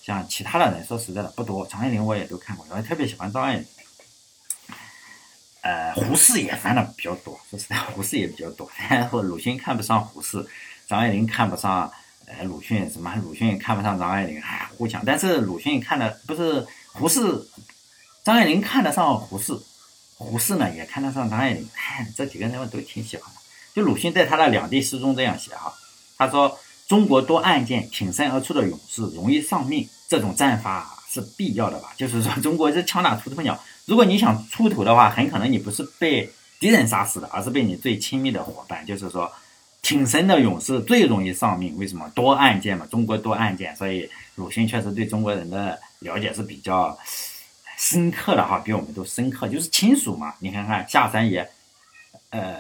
[0.04, 1.66] 像其他的人，说实在的不多。
[1.66, 3.66] 张爱玲我也都看过，我特别喜欢张爱玲。
[5.66, 8.70] 呃，胡适也翻的比较多，说实在，胡适也比较多。
[8.88, 10.46] 然后鲁迅看不上胡适，
[10.88, 11.92] 张爱玲看不上
[12.28, 15.04] 呃鲁迅，什么鲁迅看不上张爱玲，哎，互相。
[15.04, 17.20] 但是鲁迅看的不是胡适，
[18.24, 19.60] 张爱玲看得上胡适，
[20.18, 23.42] 胡适呢也看得上张爱玲，哎，这几个人我都挺喜欢的。
[23.74, 25.74] 就鲁迅在他的两地诗中这样写哈，
[26.16, 31.92] 他说：“中国多案件，挺身而出的勇士容易丧命，这种战法是必要的吧？
[31.98, 38.86] 就是说，中国是枪打出头鸟。”如果你想出头的话，很可能你不是被敌人杀死的，而是被你最亲密的伙伴。
[38.86, 39.32] 就是说，
[39.82, 41.78] 挺身的勇士最容易丧命。
[41.78, 42.10] 为什么？
[42.16, 46.98] 多案件嘛，中国多案件，所以鲁迅确实对中国人的了解是比较
[47.78, 49.48] 深刻的哈，比我们都深刻。
[49.48, 51.48] 就是亲属嘛，你看看下山也，
[52.32, 52.58] 呃，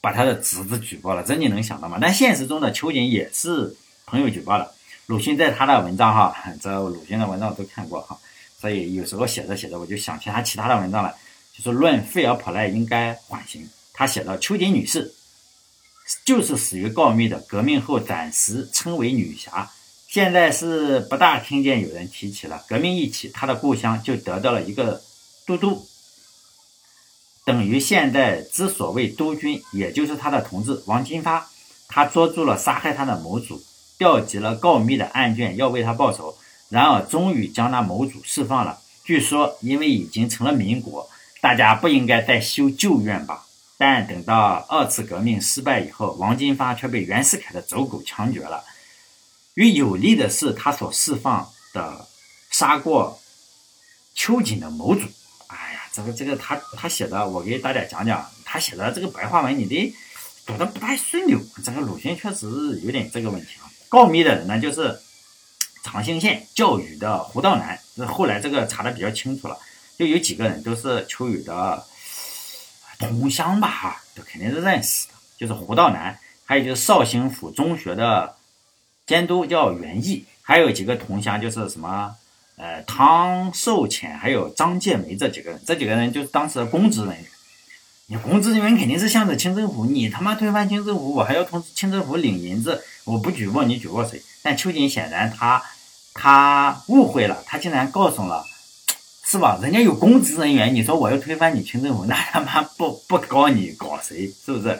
[0.00, 1.98] 把他的侄子举报了，这你能想到吗？
[2.00, 4.72] 但现实中的秋瑾也是朋友举报的。
[5.06, 8.18] 鲁迅在他的文章哈，这鲁迅的文章我都看过哈。
[8.60, 11.14] 所以有时候写着写着，我就想起他其他的文章了，
[11.56, 13.66] 就是论费尔普赖应该缓刑。
[13.94, 15.14] 他写到秋瑾女士，
[16.24, 19.70] 就是死于告密的，革命后暂时称为女侠，
[20.08, 22.64] 现在是不大听见有人提起了。
[22.68, 25.02] 革命一起，他的故乡就得到了一个
[25.46, 25.86] 都督，
[27.46, 31.48] 等于现在之所谓督军，也就是他的同志王金发。
[31.88, 33.62] 他捉住了杀害他的谋主，
[33.98, 36.36] 调集了告密的案卷，要为他报仇。
[36.70, 38.78] 然而，终于将那某主释放了。
[39.02, 43.44] 据说，因为已经成了民国，大家不应该再修旧怨吧。
[43.76, 48.62] 但等到二次革命失败以后，王金发却被袁世凯的走狗枪决了。
[49.54, 52.06] 与有利的是，他所释放的
[52.50, 53.20] 杀过
[54.14, 55.08] 秋瑾的谋主。
[55.48, 59.92] 哎呀，这个这个，他他写的，我给大家讲讲，他写的这个白话文，你得
[60.46, 61.40] 读的不太顺溜。
[61.64, 62.46] 这个鲁迅确实
[62.84, 63.66] 有点这个问题啊。
[63.88, 65.00] 告密的人呢，就是。
[65.82, 69.58] 长兴县教育的胡道南，这后来这个查的比较清楚了，
[69.98, 71.84] 就有几个人都是秋雨的
[72.98, 78.36] 同乡吧，哈，都肯定是认识的，就是胡道南，还有就是绍兴府中学的
[79.06, 82.14] 监督叫袁毅，还有几个同乡就是什么，
[82.56, 87.24] 呃，汤寿潜，还有张介梅这几个人，这几个人就是当时的公职人员。
[88.06, 94.22] 你公职人员肯定是向着清政府，你他妈推翻清政府，我还要从清政府领银子，我不举报你举报谁？
[94.42, 95.62] 但秋瑾显然他
[96.14, 98.44] 他误会了，他竟然告诉了，
[99.24, 99.58] 是吧？
[99.62, 104.26] 人家有公职人员，你说我要推翻你清政府，那他妈不不搞你搞谁？
[104.28, 104.78] 是不是？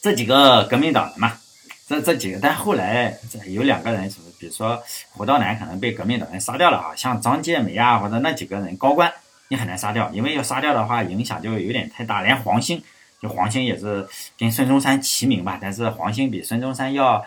[0.00, 1.38] 这几个革命党人嘛，
[1.86, 4.32] 这这几个，但后来这有两个人，是不是？
[4.38, 9.12] 比如说胡道南可能被革命党人杀掉了啊，像张建梅啊，或者那几个人高官。
[9.48, 12.22] 你很难杀掉，因为要杀掉的话，影响就有点太大。
[12.22, 12.82] 连黄兴，
[13.22, 14.06] 就黄兴也是
[14.36, 17.24] 跟孙中山齐名吧，但是黄兴比孙中山要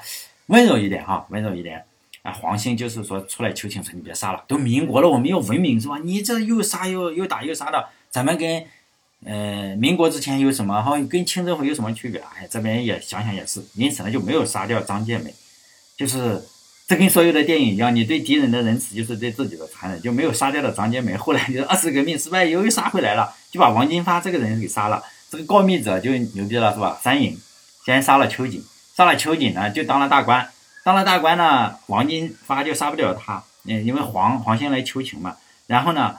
[0.48, 1.84] 温柔一点哈，温柔一点。
[2.22, 5.98] 啊，黄兴就是说出来求情说你别杀了，都民国了，我们要文明是吧？
[6.04, 8.66] 你这又杀又又打又杀的，咱们跟
[9.26, 11.00] 呃民国之前有什么哈？
[11.10, 12.22] 跟清政府有什么区别？
[12.36, 15.34] 哎，这边也想想也是，因此呢就没有杀掉张建梅，
[15.98, 16.44] 就是。
[16.88, 21.18] 这跟所有的电影一样，你对敌人的仁慈就是对自己的残忍，就没有杀掉的张杰梅。
[21.18, 25.02] 后来就是二次革命失败，又杀回来了，就把王金发这个人给杀了。
[25.36, 26.98] 这个告密者就牛逼了，是吧？
[27.02, 27.40] 三影
[27.86, 28.64] 先杀了秋瑾，
[28.96, 30.50] 杀了秋瑾呢，就当了大官。
[30.84, 35.36] 当了大官呢，王金发就杀不了他，嗯，因为黄黄兴来求情嘛。
[35.68, 36.18] 然后呢，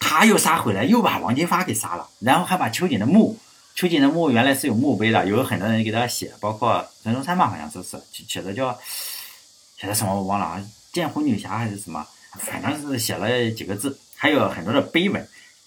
[0.00, 3.38] 他又杀回来，又把王金发给杀了，然后还把秋瑾的墓，
[3.74, 8.78] 秋瑾的墓原来是有墓碑的，有很多人给他写，包括孙中山嘛，好像说是写的叫。
[9.80, 10.60] 写的什么我忘了啊，
[10.92, 12.04] 剑湖女侠还是什么，
[12.40, 15.24] 反正是写了几个字，还有很多的碑文。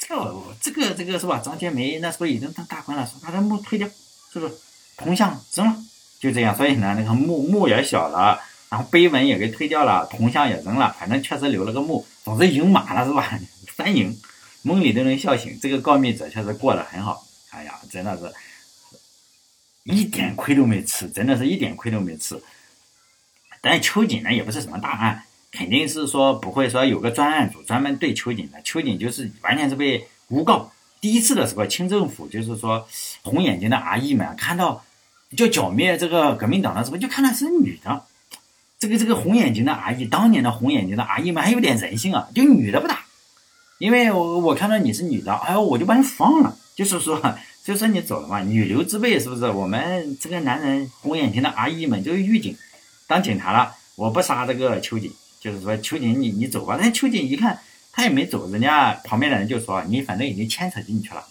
[0.08, 1.40] 这个这个这个是吧？
[1.44, 3.88] 张建梅那时候已经当大官了，说把他墓推掉，
[4.34, 4.54] 是不是？
[4.98, 5.76] 铜像扔了，
[6.20, 6.56] 就这样。
[6.56, 12.06] 所以呢，那个墓墓也小了，然后碑文也给推掉了，铜像也扔了，反正确实留了个墓。
[12.24, 13.40] 总之赢满了是吧？
[13.76, 14.20] 三赢，
[14.64, 15.58] 梦里都能笑醒。
[15.62, 17.26] 这个告密者确实过得很好。
[17.52, 18.34] 哎呀，真的是，
[19.84, 22.42] 一点亏都没吃，真的是一点亏都没吃。
[23.62, 28.62] 但秋瑾呢，也不是什么大案，肯定是说不会说有个专案组专门对秋瑾的。
[28.64, 30.72] 秋瑾就是完全是被诬告。
[31.00, 32.88] 第一次的时候，清政府就是说
[33.24, 34.84] 红眼睛的阿姨们看到
[35.36, 38.04] 就剿灭这个革命党的时候，就看到是女的。
[38.80, 43.06] 这个这个红眼睛的阿姨，当年的红眼睛的阿姨们还有点人性啊，就女的不打，
[43.78, 46.58] 因为我我看到你是女的，哎呦我就把你放了。
[46.76, 47.22] 就是说
[47.64, 49.48] 就说你走了嘛，女流之辈是不是？
[49.52, 52.58] 我们这个男人红眼睛的阿姨们就是狱警，
[53.06, 56.78] 当警察了，我不杀这个秋瑾，就是说秋瑾你你走吧。
[56.80, 57.60] 但秋瑾一看
[57.92, 61.28] 他也没走，人家旁边的人就说你反正已经牵扯进去了，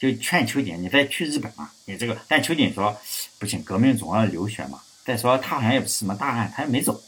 [0.00, 2.18] 就劝秋瑾你再去日本嘛，你这个。
[2.26, 2.96] 但秋瑾说
[3.38, 4.80] 不行，革命总要流血嘛。
[5.04, 7.00] 再说他好像也不是什么大案，他也没走，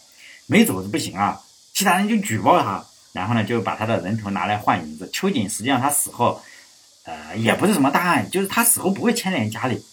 [0.46, 1.40] 没走是不行啊。
[1.74, 5.10] 其他人就举报他，然后呢就把他的人头拿来换银子。
[5.12, 6.40] 秋瑾实际上他死后。
[7.04, 9.84] 呃，也不是什么大案，就是他死后不会牵连家里。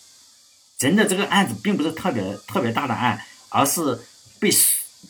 [0.77, 3.19] 真的这个案子并不是特别特别大的案，
[3.49, 3.99] 而是
[4.39, 4.51] 被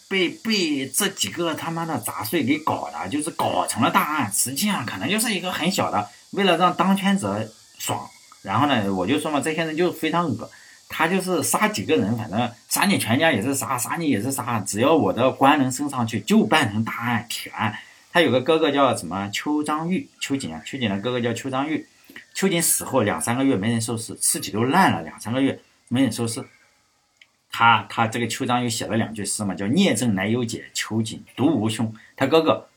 [0.08, 4.32] 被被这几个他妈的杂碎给搞的，就是搞成了大案。
[4.32, 8.10] 实际上可能就是一个很小的，为了让当权者爽。
[8.42, 10.50] 然后呢，我就说嘛，这些人就非常恶，
[10.88, 17.78] 他就是杀几个人，反正杀你全家也是杀，杀你也是杀，只要我的官能升上去，就办成大案铁案。
[18.12, 21.86] 他有个哥哥叫什么邱章玉，邱瑾啊，邱瑾的哥哥叫邱章玉。
[22.34, 26.44] 邱瑾死后两三个月没人收尸，尸体都烂了，两三个月没人收尸。
[27.52, 31.94] 他他这个邱章又写了两句诗嘛，叫聂政乃有解，邱瑾独无兄。
[32.16, 32.68] 他哥哥，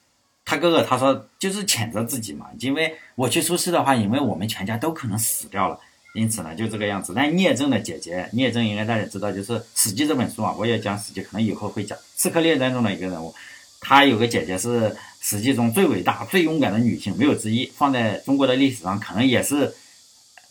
[0.44, 5.78] 他哥哥他说就是谴责自己嘛，因为我去出事的话，因为我们全家都可能死掉了，
[6.14, 7.12] 因此呢就这个样子。
[7.14, 13.34] 但聂政的姐姐聂政应该大家知道，就是《史记》这本书啊，我也讲《史记》，可能以后会讲刺客列传中的一个人物。
[13.80, 17.66] 她有个姐姐是史记中最伟大、最勇敢的女性，没有之一。
[17.76, 19.74] 放在中国的历史上，可能也是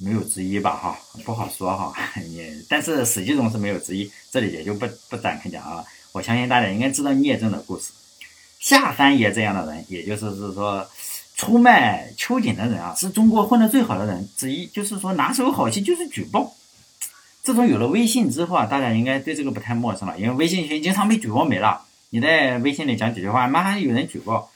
[0.03, 1.93] 没有之一吧，哈，不好说哈。
[2.31, 5.83] 也，但是史记中是没有之一，这里也就不不展开讲啊。
[6.11, 7.91] 我相信大家应该知道聂政的故事。
[8.59, 10.85] 夏三爷这样的人，也就是是说
[11.35, 14.67] 出卖秋瑾的人啊，是中国混得最好的人之一。
[14.67, 16.53] 就是说拿手好戏就是举报。
[17.41, 21.81] 自从有了微信之后啊，大家应该对这个不太陌生了，因为微信群经常被举报没了。
[22.09, 24.50] 你在微信里讲几句话，妈还有人举报。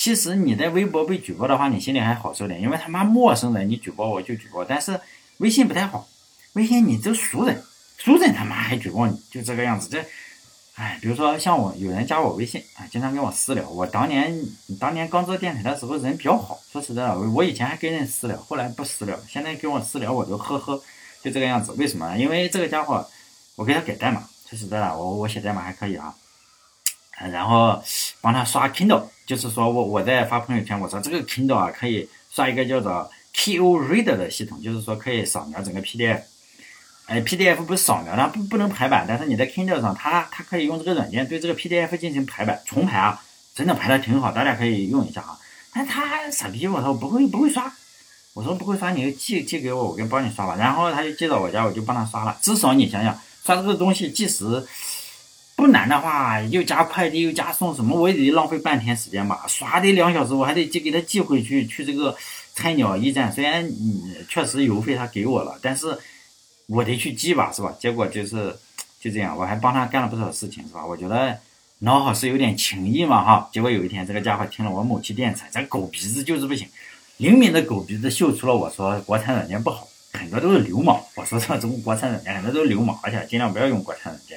[0.00, 4.64] 其实你在微博被举报的话，你心里还好受点，因为他妈陌生人你举报我就举报。
[4.64, 4.98] 但是
[5.36, 6.08] 微信不太好，
[6.54, 7.62] 微信你这熟人，
[7.98, 9.90] 熟人他妈还举报你，就这个样子。
[9.90, 10.02] 这，
[10.76, 13.68] 哎，比如说像我有人加我微信啊，经常跟我私聊。
[13.68, 14.34] 我当年
[14.80, 20.82] 当年刚做电台的时候人比较好，说实在的，我以前还跟人私聊，后来不私聊，现在跟我私聊我就呵呵，
[21.22, 21.72] 就这个样子。
[21.72, 22.16] 为什么？
[22.16, 23.06] 因为这个家伙，
[23.54, 26.14] 我给他改代码，说实在的，我我写代码还可以啊。
[27.30, 27.82] 然后
[28.22, 36.22] 帮他刷 Kindle，就是说我我在发朋友圈，我说这个 Kindle 啊可以刷一个叫做 Ko Reader 的系统，就是说可以扫描整个 PDF。
[37.06, 43.22] 哎，PDF 不是扫描它不不能排版，但是你在 Kindle 上，它它可以用这个软件对这个 PDF 进行排版重排啊，
[43.54, 45.38] 真的排的挺好，大家可以用一下啊。
[45.72, 47.72] 但他傻逼，我说不会不会刷，
[48.34, 50.56] 我说不会刷，你就寄寄给我，我给帮你刷吧。
[50.56, 52.36] 然后他就寄到我家，我就帮他刷了。
[52.42, 54.44] 至少你想想，刷这个东西，即使
[55.60, 59.44] 不难的话，又加快递又加送什么，我也得浪费半天时间吧。
[59.46, 61.66] 刷得两小时，我还得寄给他寄回去。
[61.66, 62.16] 去这个
[62.54, 65.98] 菜鸟驿站，虽然嗯确实邮费他给我了，但是
[66.66, 67.74] 我得去寄吧，是吧？
[67.78, 68.56] 结果就是
[68.98, 70.84] 就这样，我还帮他干了不少事情，是吧？
[70.84, 71.38] 我觉得
[71.80, 73.48] 老好是有点情义嘛，哈。
[73.52, 76.66] 结果有一天，这个家伙听了我某期电台，这狗鼻子就是不行，
[77.18, 81.00] 灵敏的狗鼻子嗅出了我说国产软件不好，很多都是流氓。
[81.16, 84.29] 我说这中国国产软件很多都是流氓，而且尽量不要用国产软件。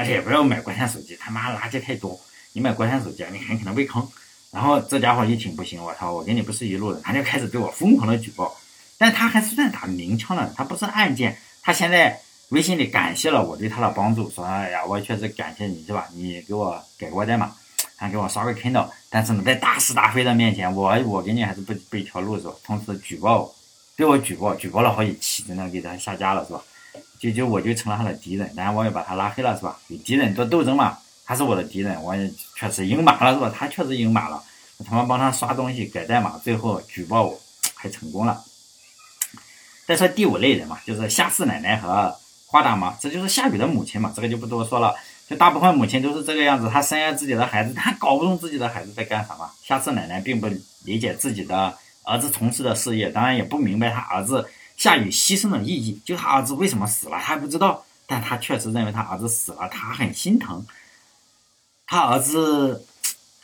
[0.00, 2.18] 而且也不要买国产手机，他妈垃圾太多。
[2.54, 4.08] 你买国产手机，你很可能被坑。
[4.50, 8.56] 然后这家伙一听不行，我操，我跟你不是一路人，他就开始对我疯狂的举报。
[8.96, 11.36] 但他还是算打明枪的，他不是暗箭。
[11.60, 16.08] 他现在微信里感谢了我对他的帮助，说哎呀，我确实感谢你是吧？
[16.14, 17.54] 你给我改过代码，
[17.96, 18.88] 还给我刷个 Kindle。
[19.10, 22.54] 但是呢，在大是大非的面前，我我跟你还是不不一条路是吧？
[22.64, 23.52] 同时举报，
[23.96, 26.62] 对我举报，举报了好几期，真的给他下架了是吧？
[27.20, 29.78] 就就我就成了他的敌人，然后我也把他拉黑了，是吧？
[29.88, 33.52] 与敌人做斗争嘛，他是我的敌人，我也确实赢麻了，是吧？
[33.54, 34.42] 他确实赢麻了，
[34.78, 37.38] 我他妈帮他刷东西改代码，最后举报我
[37.74, 38.42] 还成功了。
[39.86, 44.94] 再说第五类人嘛，就是夏四奶奶和花大妈，这就是夏雨的母亲嘛，这个就不多说了。
[45.28, 49.50] 就大部分母亲都是这个样子，她生下自己的孩子，她搞不懂自己的孩子在干啥嘛。
[49.62, 50.48] 夏四奶奶并不
[50.84, 54.48] 理解自己的儿子从事的事业，当然也不明白他儿子。
[54.80, 60.64] 夏雨牺牲的意义，就他儿子为什么死了，他还不知道，但他确实认为他儿子死了，他很心疼。
[61.86, 62.86] 他儿子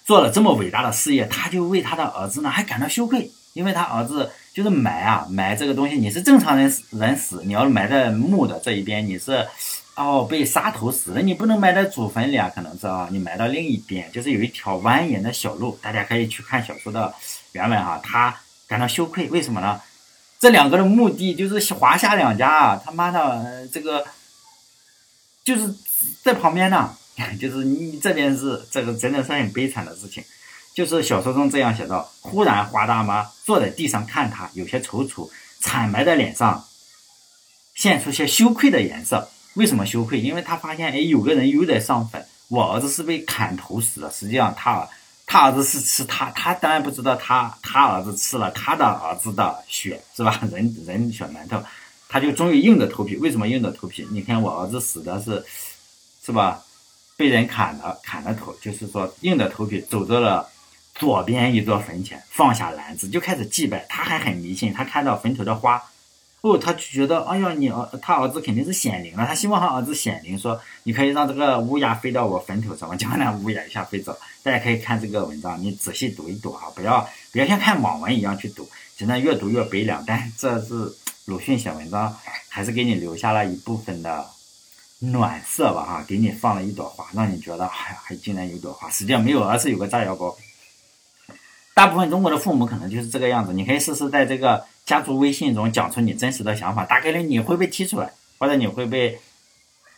[0.07, 9.47] 做了这么伟大的事业，他就为他的儿子呢还感到羞愧，因为他儿子就是埋啊埋这个东西，你是正常人人死，你要埋在墓的这一边，你是
[9.95, 17.13] 哦被杀头死的，你不能埋在祖坟里啊，可能是啊，你埋到另一边，就是有一条蜿蜒的小路，大家可以去看小说的
[17.53, 18.35] 原文哈，他
[18.67, 19.79] 感到羞愧，为什么呢？
[20.39, 24.07] 这两个的目的就是华夏两家啊，他妈的这个
[25.45, 25.75] 就是
[26.23, 26.97] 在旁边呢，
[27.41, 30.23] 就是你这边是这个真的是很悲惨的事情，
[30.75, 36.67] 就是小说中这样写道：忽然华大妈坐在地上看他，有些踌躇，惨白的脸上
[37.75, 39.31] 现出些羞愧的颜色。
[39.55, 40.21] 为什么羞愧？
[40.21, 44.11] 因为他发现，哎，有个人又在上坟，我儿子是被砍头死的。
[44.11, 44.87] 实际上，他
[45.27, 50.41] 他儿子是吃他，他当然不知道他他儿子吃了他的儿子的血，是吧？
[50.51, 51.61] 人人血馒头，
[52.09, 53.17] 他就终于硬着头皮。
[53.17, 54.07] 为什么硬着头皮？
[54.13, 55.45] 你看我儿子死的是，
[56.25, 56.63] 是吧？
[57.17, 60.49] 被人砍了砍了头，就是说硬着头皮走到了
[60.95, 63.85] 左边一座坟前，放下篮子就开始祭拜。
[63.89, 65.83] 他还很迷信，他看到坟头的花。
[66.47, 74.17] 不，他就觉得，哎呀，你儿他儿子肯定是显灵了，他希望他儿子显灵，说你可以让这个乌鸦飞到我坟头上，我将那乌鸦一下飞走。
[74.45, 80.05] 大家可以看这个文章，你仔细读一读啊，不要不要像看网文一样去读，现在越读越悲凉。
[80.07, 80.95] 但这是
[81.25, 82.17] 鲁迅写文章，
[82.49, 84.25] 还是给你留下了一部分的
[85.01, 90.37] 暖色吧，哈，给你放了一朵花，让你觉得，哎呀，还竟然有朵花，实际上没有，而是有个炸药包。
[91.75, 94.65] 大部分中国的父母可能就是这个样子，你可以试试在这个。
[94.87, 99.19] 家族微信中讲出你真实的想法，大概率你会被踢出来，或者你会被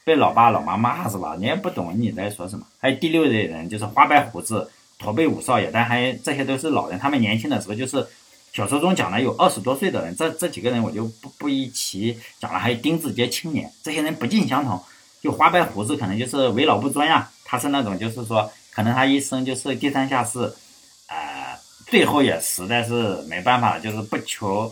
[0.03, 1.37] 被老爸老妈骂，是吧？
[1.39, 2.67] 你也不懂你在说什么。
[2.81, 8.07] 还有第六类人，就是花白胡子驼背五少爷，但还这些都是老人，他们年轻的时候就是
[8.55, 12.59] 小说中讲的有二十多岁的人，这这几个人我就不不一起讲了。
[12.59, 14.81] 还有丁字街青年，这些人不尽相同，
[15.21, 20.57] 就花白胡子可能就是为老不尊呀，他是那种就是说，可能他一生就是低三下四，
[21.91, 24.71] 最后也实在是没办法，就是不求，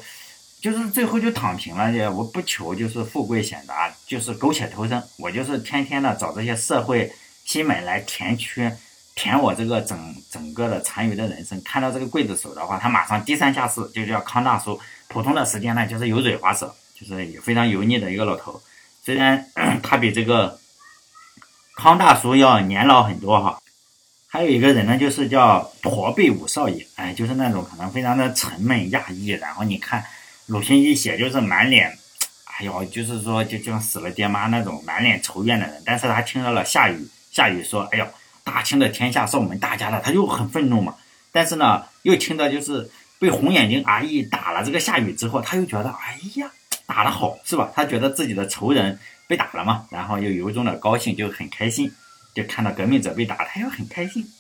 [0.61, 1.91] 就是最后就躺平了。
[1.91, 5.03] 也我不求，就是富贵显达，就是苟且偷生。
[5.17, 7.11] 我就是天天的找这些社会
[7.45, 8.77] 新闻来填缺，
[9.15, 11.59] 填我这个整整个的残余的人生。
[11.63, 14.79] 看到这个刽子手的话，他马上低三下四，就叫康大叔。
[15.09, 18.61] 普通的时间呢，就是油嘴滑舌，就是也非常油腻的一个老头。
[19.03, 19.47] 虽然
[19.83, 20.59] 他比这个
[21.77, 23.59] 康大叔要年老很多哈。
[24.29, 30.05] 还有一个人呢，就是叫驼背五少爷，哎，就是那种可能非常的沉闷压抑，然后你看
[30.47, 31.97] 鲁迅一写就是满脸，
[32.59, 35.81] 哎呦，就是说就就像死了爹妈那种满脸愁怨的人。
[35.87, 38.07] 但是他听到了夏雨，夏雨说，哎呦，
[38.43, 40.95] 大清的天下是我们大家的，他就很愤怒嘛。
[41.33, 46.51] 但是呢，又听到就是被红眼睛阿姨打了这个夏雨之后，他又觉得，哎呀，
[46.87, 47.71] 打得好，是吧？
[47.75, 48.99] 他觉得自己的仇人
[49.29, 51.93] 被打了嘛，然后又由衷的高兴，就很开心。
[52.37, 54.31] 就看到革命者被打，他又很开心，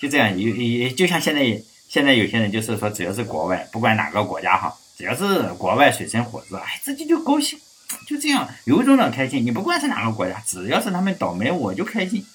[0.00, 7.56] 就这样，也也就像现在现在有些人就是说，只要是国外，不管哪个国家哈，只要是国外水深火热，哎，自己就高兴，
[8.04, 9.46] 就这样由衷的开心。
[9.46, 12.26] 你不管是哪个国家，只要是他们倒霉，我就开心。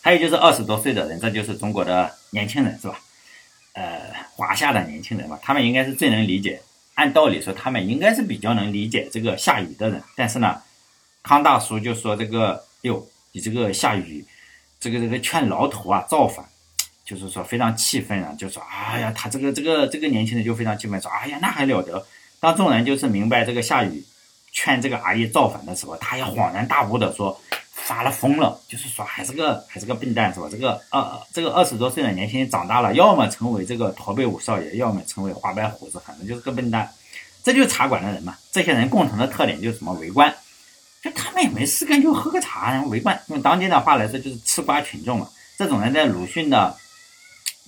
[0.00, 3.00] 还有就是二十多岁的人，这就是中国的年轻人，是吧？
[3.74, 6.60] 呃，华夏的年轻人吧，他们应该是最能理解。
[6.94, 10.02] 按道理说，他们应该是比较能理解这个下雨的人。
[10.16, 10.62] 但是呢，
[11.22, 13.06] 康大叔就说这个哟。
[13.32, 14.24] 你这个夏雨，
[14.80, 16.44] 这个这个劝牢头啊造反，
[17.04, 22.06] 就是说非常气愤啊，就说哎呀，他这个这个这个年轻人就非常气愤，说哎呀，那还了得！
[22.40, 24.04] 当众人就是明白这个夏雨
[24.52, 27.40] 劝这个阿姨造反的时候，他也恍然大悟的说
[27.72, 30.48] 发了疯了，就是说还是个还是个笨蛋是吧？
[30.50, 36.90] 这个二这个二十多岁的年轻人长大了，要么成为这个驼背五少爷，要么成为花白胡子，反正就是个笨蛋。
[37.42, 39.92] 这就是茶馆的人嘛，这些人共同的特点就是什么？
[39.94, 40.34] 围观。
[41.14, 43.20] 他们也没事干，就喝个茶，然后围观。
[43.28, 45.28] 用当今的话来说，就是吃瓜群众嘛。
[45.56, 46.76] 这种人在鲁迅的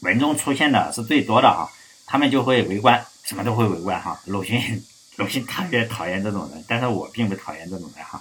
[0.01, 1.71] 文中出现的是最多的哈。
[2.07, 4.21] 他们就会围观，什么都会围观哈。
[4.25, 4.61] 鲁迅，
[5.17, 8.21] 鲁迅特别讨厌这种人，但是我并不讨厌这种人哈。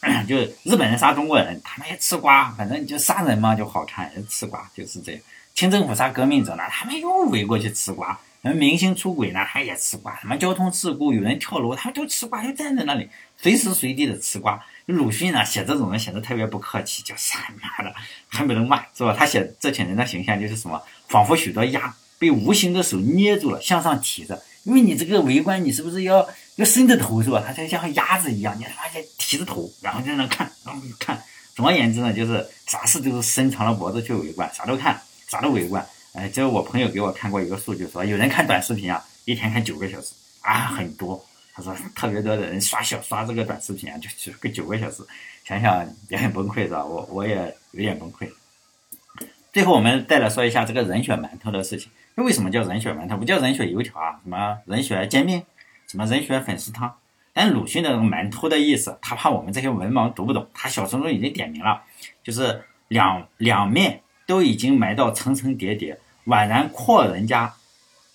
[0.26, 5.20] 就日本人杀中国人，他们也吃瓜，反正就杀人嘛就好看，吃瓜就是这样。
[5.54, 8.18] 清政府杀革命者呢，他们又围过去吃瓜。
[8.54, 14.62] 明星出轨呢，他也吃瓜；什么交通事故有人跳楼，他都吃瓜，就站在那里，随时随地的吃瓜。
[14.86, 17.94] 鲁迅呢，写这种人写的特别不客气，叫什么的，
[18.28, 19.14] 恨不得骂，是吧？
[19.18, 24.40] 他写这群人的形象就是什么，仿佛许多鸭被无形的手捏住了，向上提着。
[24.64, 27.42] 因为你这个围观，你是不是要要伸着头，是吧？
[27.46, 31.22] 他才像鸭子一样，你他妈就提着头，然后在那看，然后看。
[31.54, 35.86] 总而言之呢，就是啥事都是伸长了脖子去围观，啥都看，啥都围观。
[36.16, 41.22] 哎，这我朋友给我看过一个数据，说有人看短视频啊，一天看九个小时啊，很多。
[41.52, 45.02] 他说特别多的人刷小刷这个短视频啊，就就个九个小时，
[45.44, 46.82] 想想也很崩溃，是吧？
[46.82, 48.30] 我我也有点崩溃。
[49.52, 51.92] 最后我们再来说一下这个人血馒头的事情。
[52.14, 53.18] 为什么叫人血馒头？
[53.18, 54.18] 不叫人血油条啊？
[54.22, 55.42] 什么人血煎饼？
[55.86, 56.94] 什么人血粉丝汤？
[57.34, 61.82] 但鲁迅的馒头的意思，他怕我们这些文盲读不懂，他小说中已经点明了，
[62.24, 65.98] 就是两两面都已经埋到层层叠叠。
[66.26, 67.54] 宛然阔人家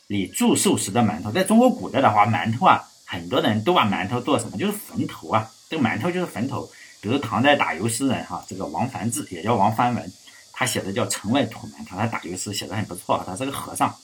[0.07, 4.57] 里祝寿时的馒头，在中国古代的话，馒头啊，很多人都把馒头做什么？
[4.57, 6.69] 就是坟头啊，这个馒头就是坟头。
[6.99, 10.13] 比如唐代打油诗人哈，这个王梵志也叫王梵文，
[10.51, 13.95] 他写的叫《城外土馒头》，他打油诗写的很不错，他是个和尚。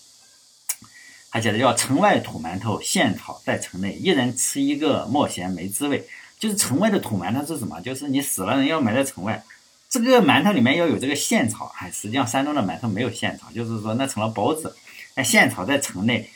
[1.30, 6.08] 他写的叫“城外土馒头，现炒在城内，一人吃一个，莫嫌没滋味”。
[6.40, 7.82] 就是城外的土馒头是什么？
[7.82, 9.44] 就是你死了人要埋在城外，
[9.90, 11.72] 这个馒头里面要有这个现炒。
[11.80, 14.76] 哎，实际上山东的馒头没有现炒，就是说那成了包子。
[15.16, 16.30] 那现炒在城内，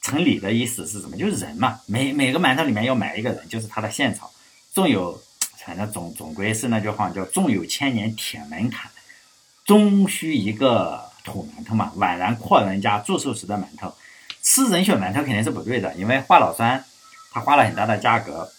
[0.00, 1.16] 城里的意思是什么？
[1.16, 4.30] 就是人嘛，每每个馒头里面要埋一个人，就是他的现炒。
[4.72, 5.22] 纵有，
[5.64, 8.90] 反正总总归是那句话，叫“纵有千年铁门槛，
[9.64, 11.92] 终须一个土馒头嘛”。
[11.98, 13.94] 宛然阔人家祝寿时的馒头，
[14.42, 16.84] 吃人血馒头肯定是不对的，因为华老酸
[17.30, 18.50] 他花了很大的价格。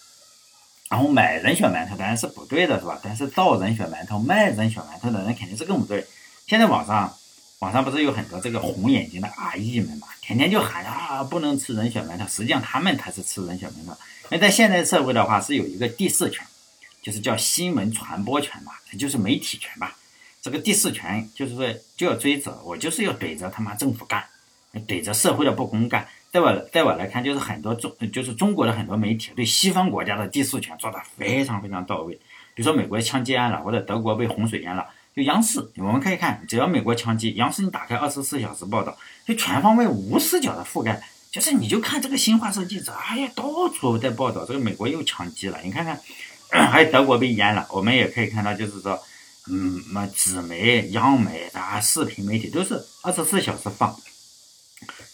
[0.89, 2.99] 然后买人血馒头当然是不对的，是吧？
[3.03, 6.05] 但是造人血馒头、卖人血馒头的人肯定是更不对。
[6.45, 7.11] 现在网上，
[7.59, 13.97] 网上不是有很多这个红眼睛的阿姨们嘛，天天就喊啊不能吃人血馒头，实际上他们才是吃人血馒头。
[14.29, 16.45] 那在现代社会的话，是有一个第四权，
[17.01, 19.95] 就是叫新闻传播权嘛，就是媒体权吧。
[20.41, 24.23] 这个第四权就是说就要追责，我就是要怼着他妈政府干，
[24.87, 26.07] 怼着社会的不公干。
[26.35, 32.13] 在我在我来看，就是很多中就是中国的很多媒体对西方国家的第四权做的非常非常到位。
[32.53, 41.01] 比如说美国枪击案了，或者德国被洪水淹了，就央视我们可以看，只要美国枪击，央视你打开二十四小时报道，就全方位无死角的覆盖。
[41.31, 45.57] 就是你就看这个新华社记者，哎呀，到处在报道这个美国又枪击了。
[45.63, 45.97] 你看看，
[46.49, 48.99] 还有德国被淹了，我们也可以看到，就是说，
[49.49, 53.95] 嗯，什么纸媒、央媒啊，视频媒体都是二十四小时放。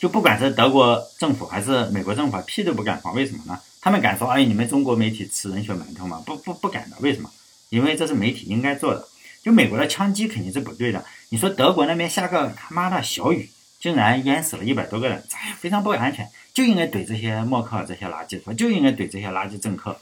[0.02, 3.14] 就不管是德国政府还是美国政府，屁都不敢放。
[3.14, 3.60] 为什么呢？
[3.80, 6.98] 他们敢说：“哎，你们中国媒体吃人血馒头吗？”不不不敢的。
[7.02, 7.30] 为什么？
[7.70, 9.08] 因为这是媒体应该做的。
[9.44, 11.06] 就美国的枪击肯定是不对的。
[11.30, 13.48] 你说德国那边下个他妈的小雨，
[13.80, 19.96] 竟然淹死了一百多个人，哎非常不安全，就应该怼这些默克尔这些垃圾，说就应该怼这些垃圾政客。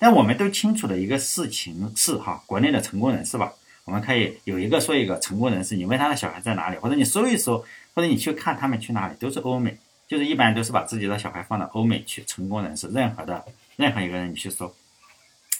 [0.00, 3.52] 但我们都清楚的一个事情是哈，国内的成功人士吧，
[3.84, 7.64] 我们可以有一个说一个成功人士，你问他的小孩在哪里，或者你搜一搜。
[7.98, 9.76] 或者你去看他们去哪里，都是欧美，
[10.06, 12.22] 就是一般都是把自己的小孩放到欧美去。
[12.28, 13.44] 成功人士，任何的
[13.74, 14.72] 任何一个人，你去搜，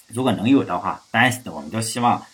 [0.06, 2.24] 如果能有的话，当然我们都希望。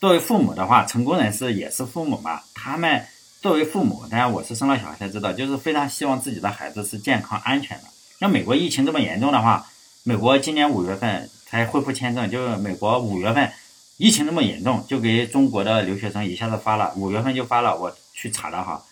[0.00, 2.40] 作为父母的话，成功人士也是父母嘛。
[2.56, 3.06] 他们
[3.40, 7.84] 作为父母，当然我是生了小孩才知道，就是非常希望自己的孩子是健康安全的。
[8.18, 9.64] 像美国疫情这么严重的话，
[10.02, 13.52] 美国今年五月份才恢复签证，就是美国五月份
[13.96, 18.82] 疫情那么严重，就给中国的留学生一下子发了，五月份就发了，我去查了哈。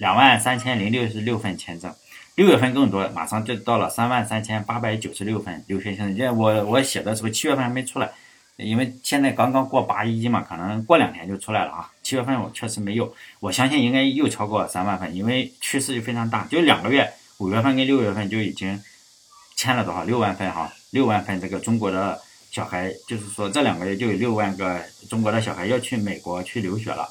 [0.00, 1.94] 两万三千零六十六份签证，
[2.34, 6.38] 六月份更多，马上就到了三万三千八百九十六份留学签证。
[6.38, 8.10] 我我写的时候七月份还没出来，
[8.56, 11.92] 因为现在刚刚过八一嘛，可能过两天就出来了啊。
[12.02, 18.82] 七月份我确实没有，我相信应该又超过三万份，因为趋势就非常大，就两个月，五月份跟六月份就已经
[19.56, 22.18] 签了多少六万份哈，六万份这个中国的
[22.50, 24.80] 小孩，就是说这两个月就有六万个
[25.10, 27.06] 中国的小孩要去美国去留学了，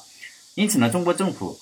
[0.56, 1.56] 因此呢，中国政府。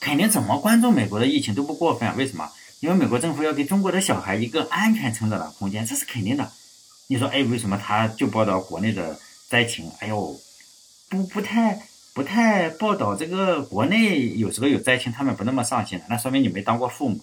[0.00, 2.50] 肯定怎么关注美国的疫情都不过分，为什么？
[2.80, 6.52] 因为美国政府要给中国的小孩一个安全成长的空间，这是肯定的。
[7.08, 9.18] 你说，哎，为什么他就报道国内的
[9.48, 9.90] 灾情？
[9.98, 10.38] 哎呦，
[11.08, 11.80] 不不太
[12.14, 17.20] 不太报道这个国内有时候有灾情，他们不那么上心，那说明你没当过父母。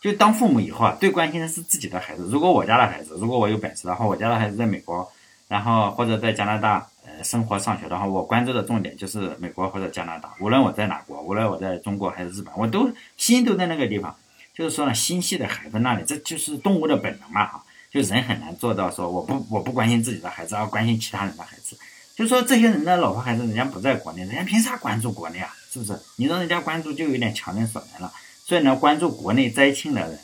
[0.00, 2.26] 就当父母以后啊，最关心的是自己的孩子。
[2.30, 5.12] 如果我家的孩子，如果我有本事的话，我家的孩子在美国，
[5.48, 6.88] 然后或者在加拿大。
[7.22, 10.34] 生活上学的话，我关注的重点就是美国或者加拿大。
[10.40, 14.14] 无论我在哪国，无论我在中国还是日本，我都心都在那个地方。
[14.54, 17.64] 就是说呢，心系的孩子那里，这就是动物的本能嘛，哈。
[17.90, 21.78] 就人很难做到说我不我不关心自己的孩子，而关心其他人的孩子。
[22.16, 25.54] 就说这些人的老婆孩子，人家不在国内，人家凭啥关注国内啊？
[25.70, 25.98] 是不是？
[26.16, 28.12] 你让人家关注，就有点强人所难了。
[28.44, 30.18] 所以呢，关注国内灾情的人，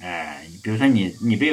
[0.00, 1.52] 哎，比如说你，你被。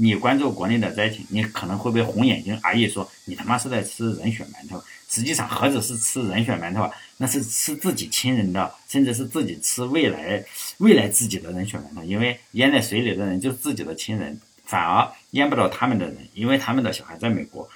[0.00, 4.80] 你关注国内的灾情，你可能会被红眼睛阿姨说你他妈是在吃人血馒头。
[5.10, 10.44] 实际上何止是吃人血馒头啊，那是吃自己亲人的，甚至是自己吃未来
[10.78, 12.04] 未来自己的人血馒头。
[12.04, 17.68] 因为淹在水里的人就是自己的亲人，反而淹不到他们的人，因为他们的小孩在美国，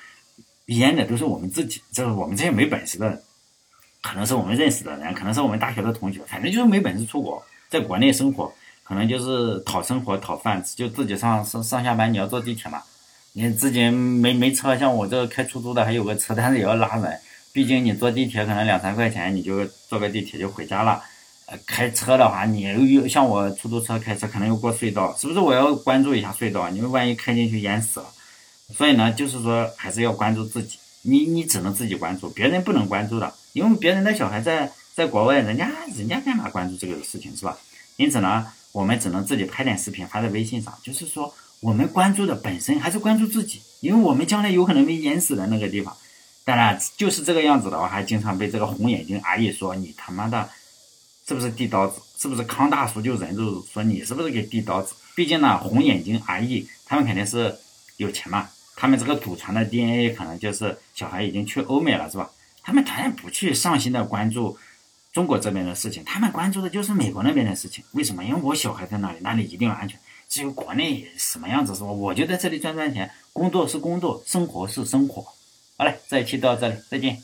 [0.66, 3.22] 淹的都是我们自己，就是我们这些没本事的人，
[4.02, 8.54] 可能是我们认识的人，可能是我们大学的同学，反正就是没本事出国，在国内生活。
[8.92, 12.82] 可能就是讨生活、讨饭吃，就自己上上上下班，你要坐地铁嘛。
[13.32, 17.18] 你自己没没车，像我这个开出租的还有个车，但是也要拉人。
[17.54, 21.02] 毕竟你坐地铁可能两三块钱，你就坐个地铁就回家了。
[21.46, 22.60] 呃，开车的话，你
[22.92, 25.40] 又像我出租车开车，可能又过隧道，是不是？
[25.40, 28.06] 我要关注一下隧道，你们万一开进去淹死了。
[28.74, 30.78] 所以呢，就是说还是要关注自己。
[31.00, 37.56] 你你只能自己关注，别人不能关注的，因为别人的小孩在在国外，人家人家干嘛关注这个事情是吧？
[37.96, 38.52] 因此呢。
[38.72, 45.96] 我们只能自己拍点视频发在微信上，就是说我们关注的本身还是关注自己，因为我们将来有可能被淹死的那个地方。
[46.44, 50.48] 当然，就是这个样子的话，还经常被这个红眼睛阿姨说你他妈的，
[51.28, 52.00] 是不是递刀子？
[52.18, 54.94] 是不是康大叔就忍住说你是不是给递刀子？
[55.14, 57.56] 毕竟呢，红眼睛阿姨，他们肯定是
[57.96, 58.48] 有钱嘛。
[58.74, 62.30] 他们这个祖传的 DNA 可能就是小孩已经去欧美了，是吧？
[62.62, 64.56] 他们当然不去上心的关注
[65.12, 67.84] 中国这边的事情，他们关注的就是美国那边的事情。
[67.92, 68.24] 为什么？
[68.24, 70.00] 因为我小孩在那里，那里一定安全。
[70.26, 71.86] 至于国内什么样子，是吧？
[71.88, 75.22] 我就在这里赚赚钱，工作是工作，生活是生活。
[75.76, 77.22] 好嘞，这一期到这里，再见。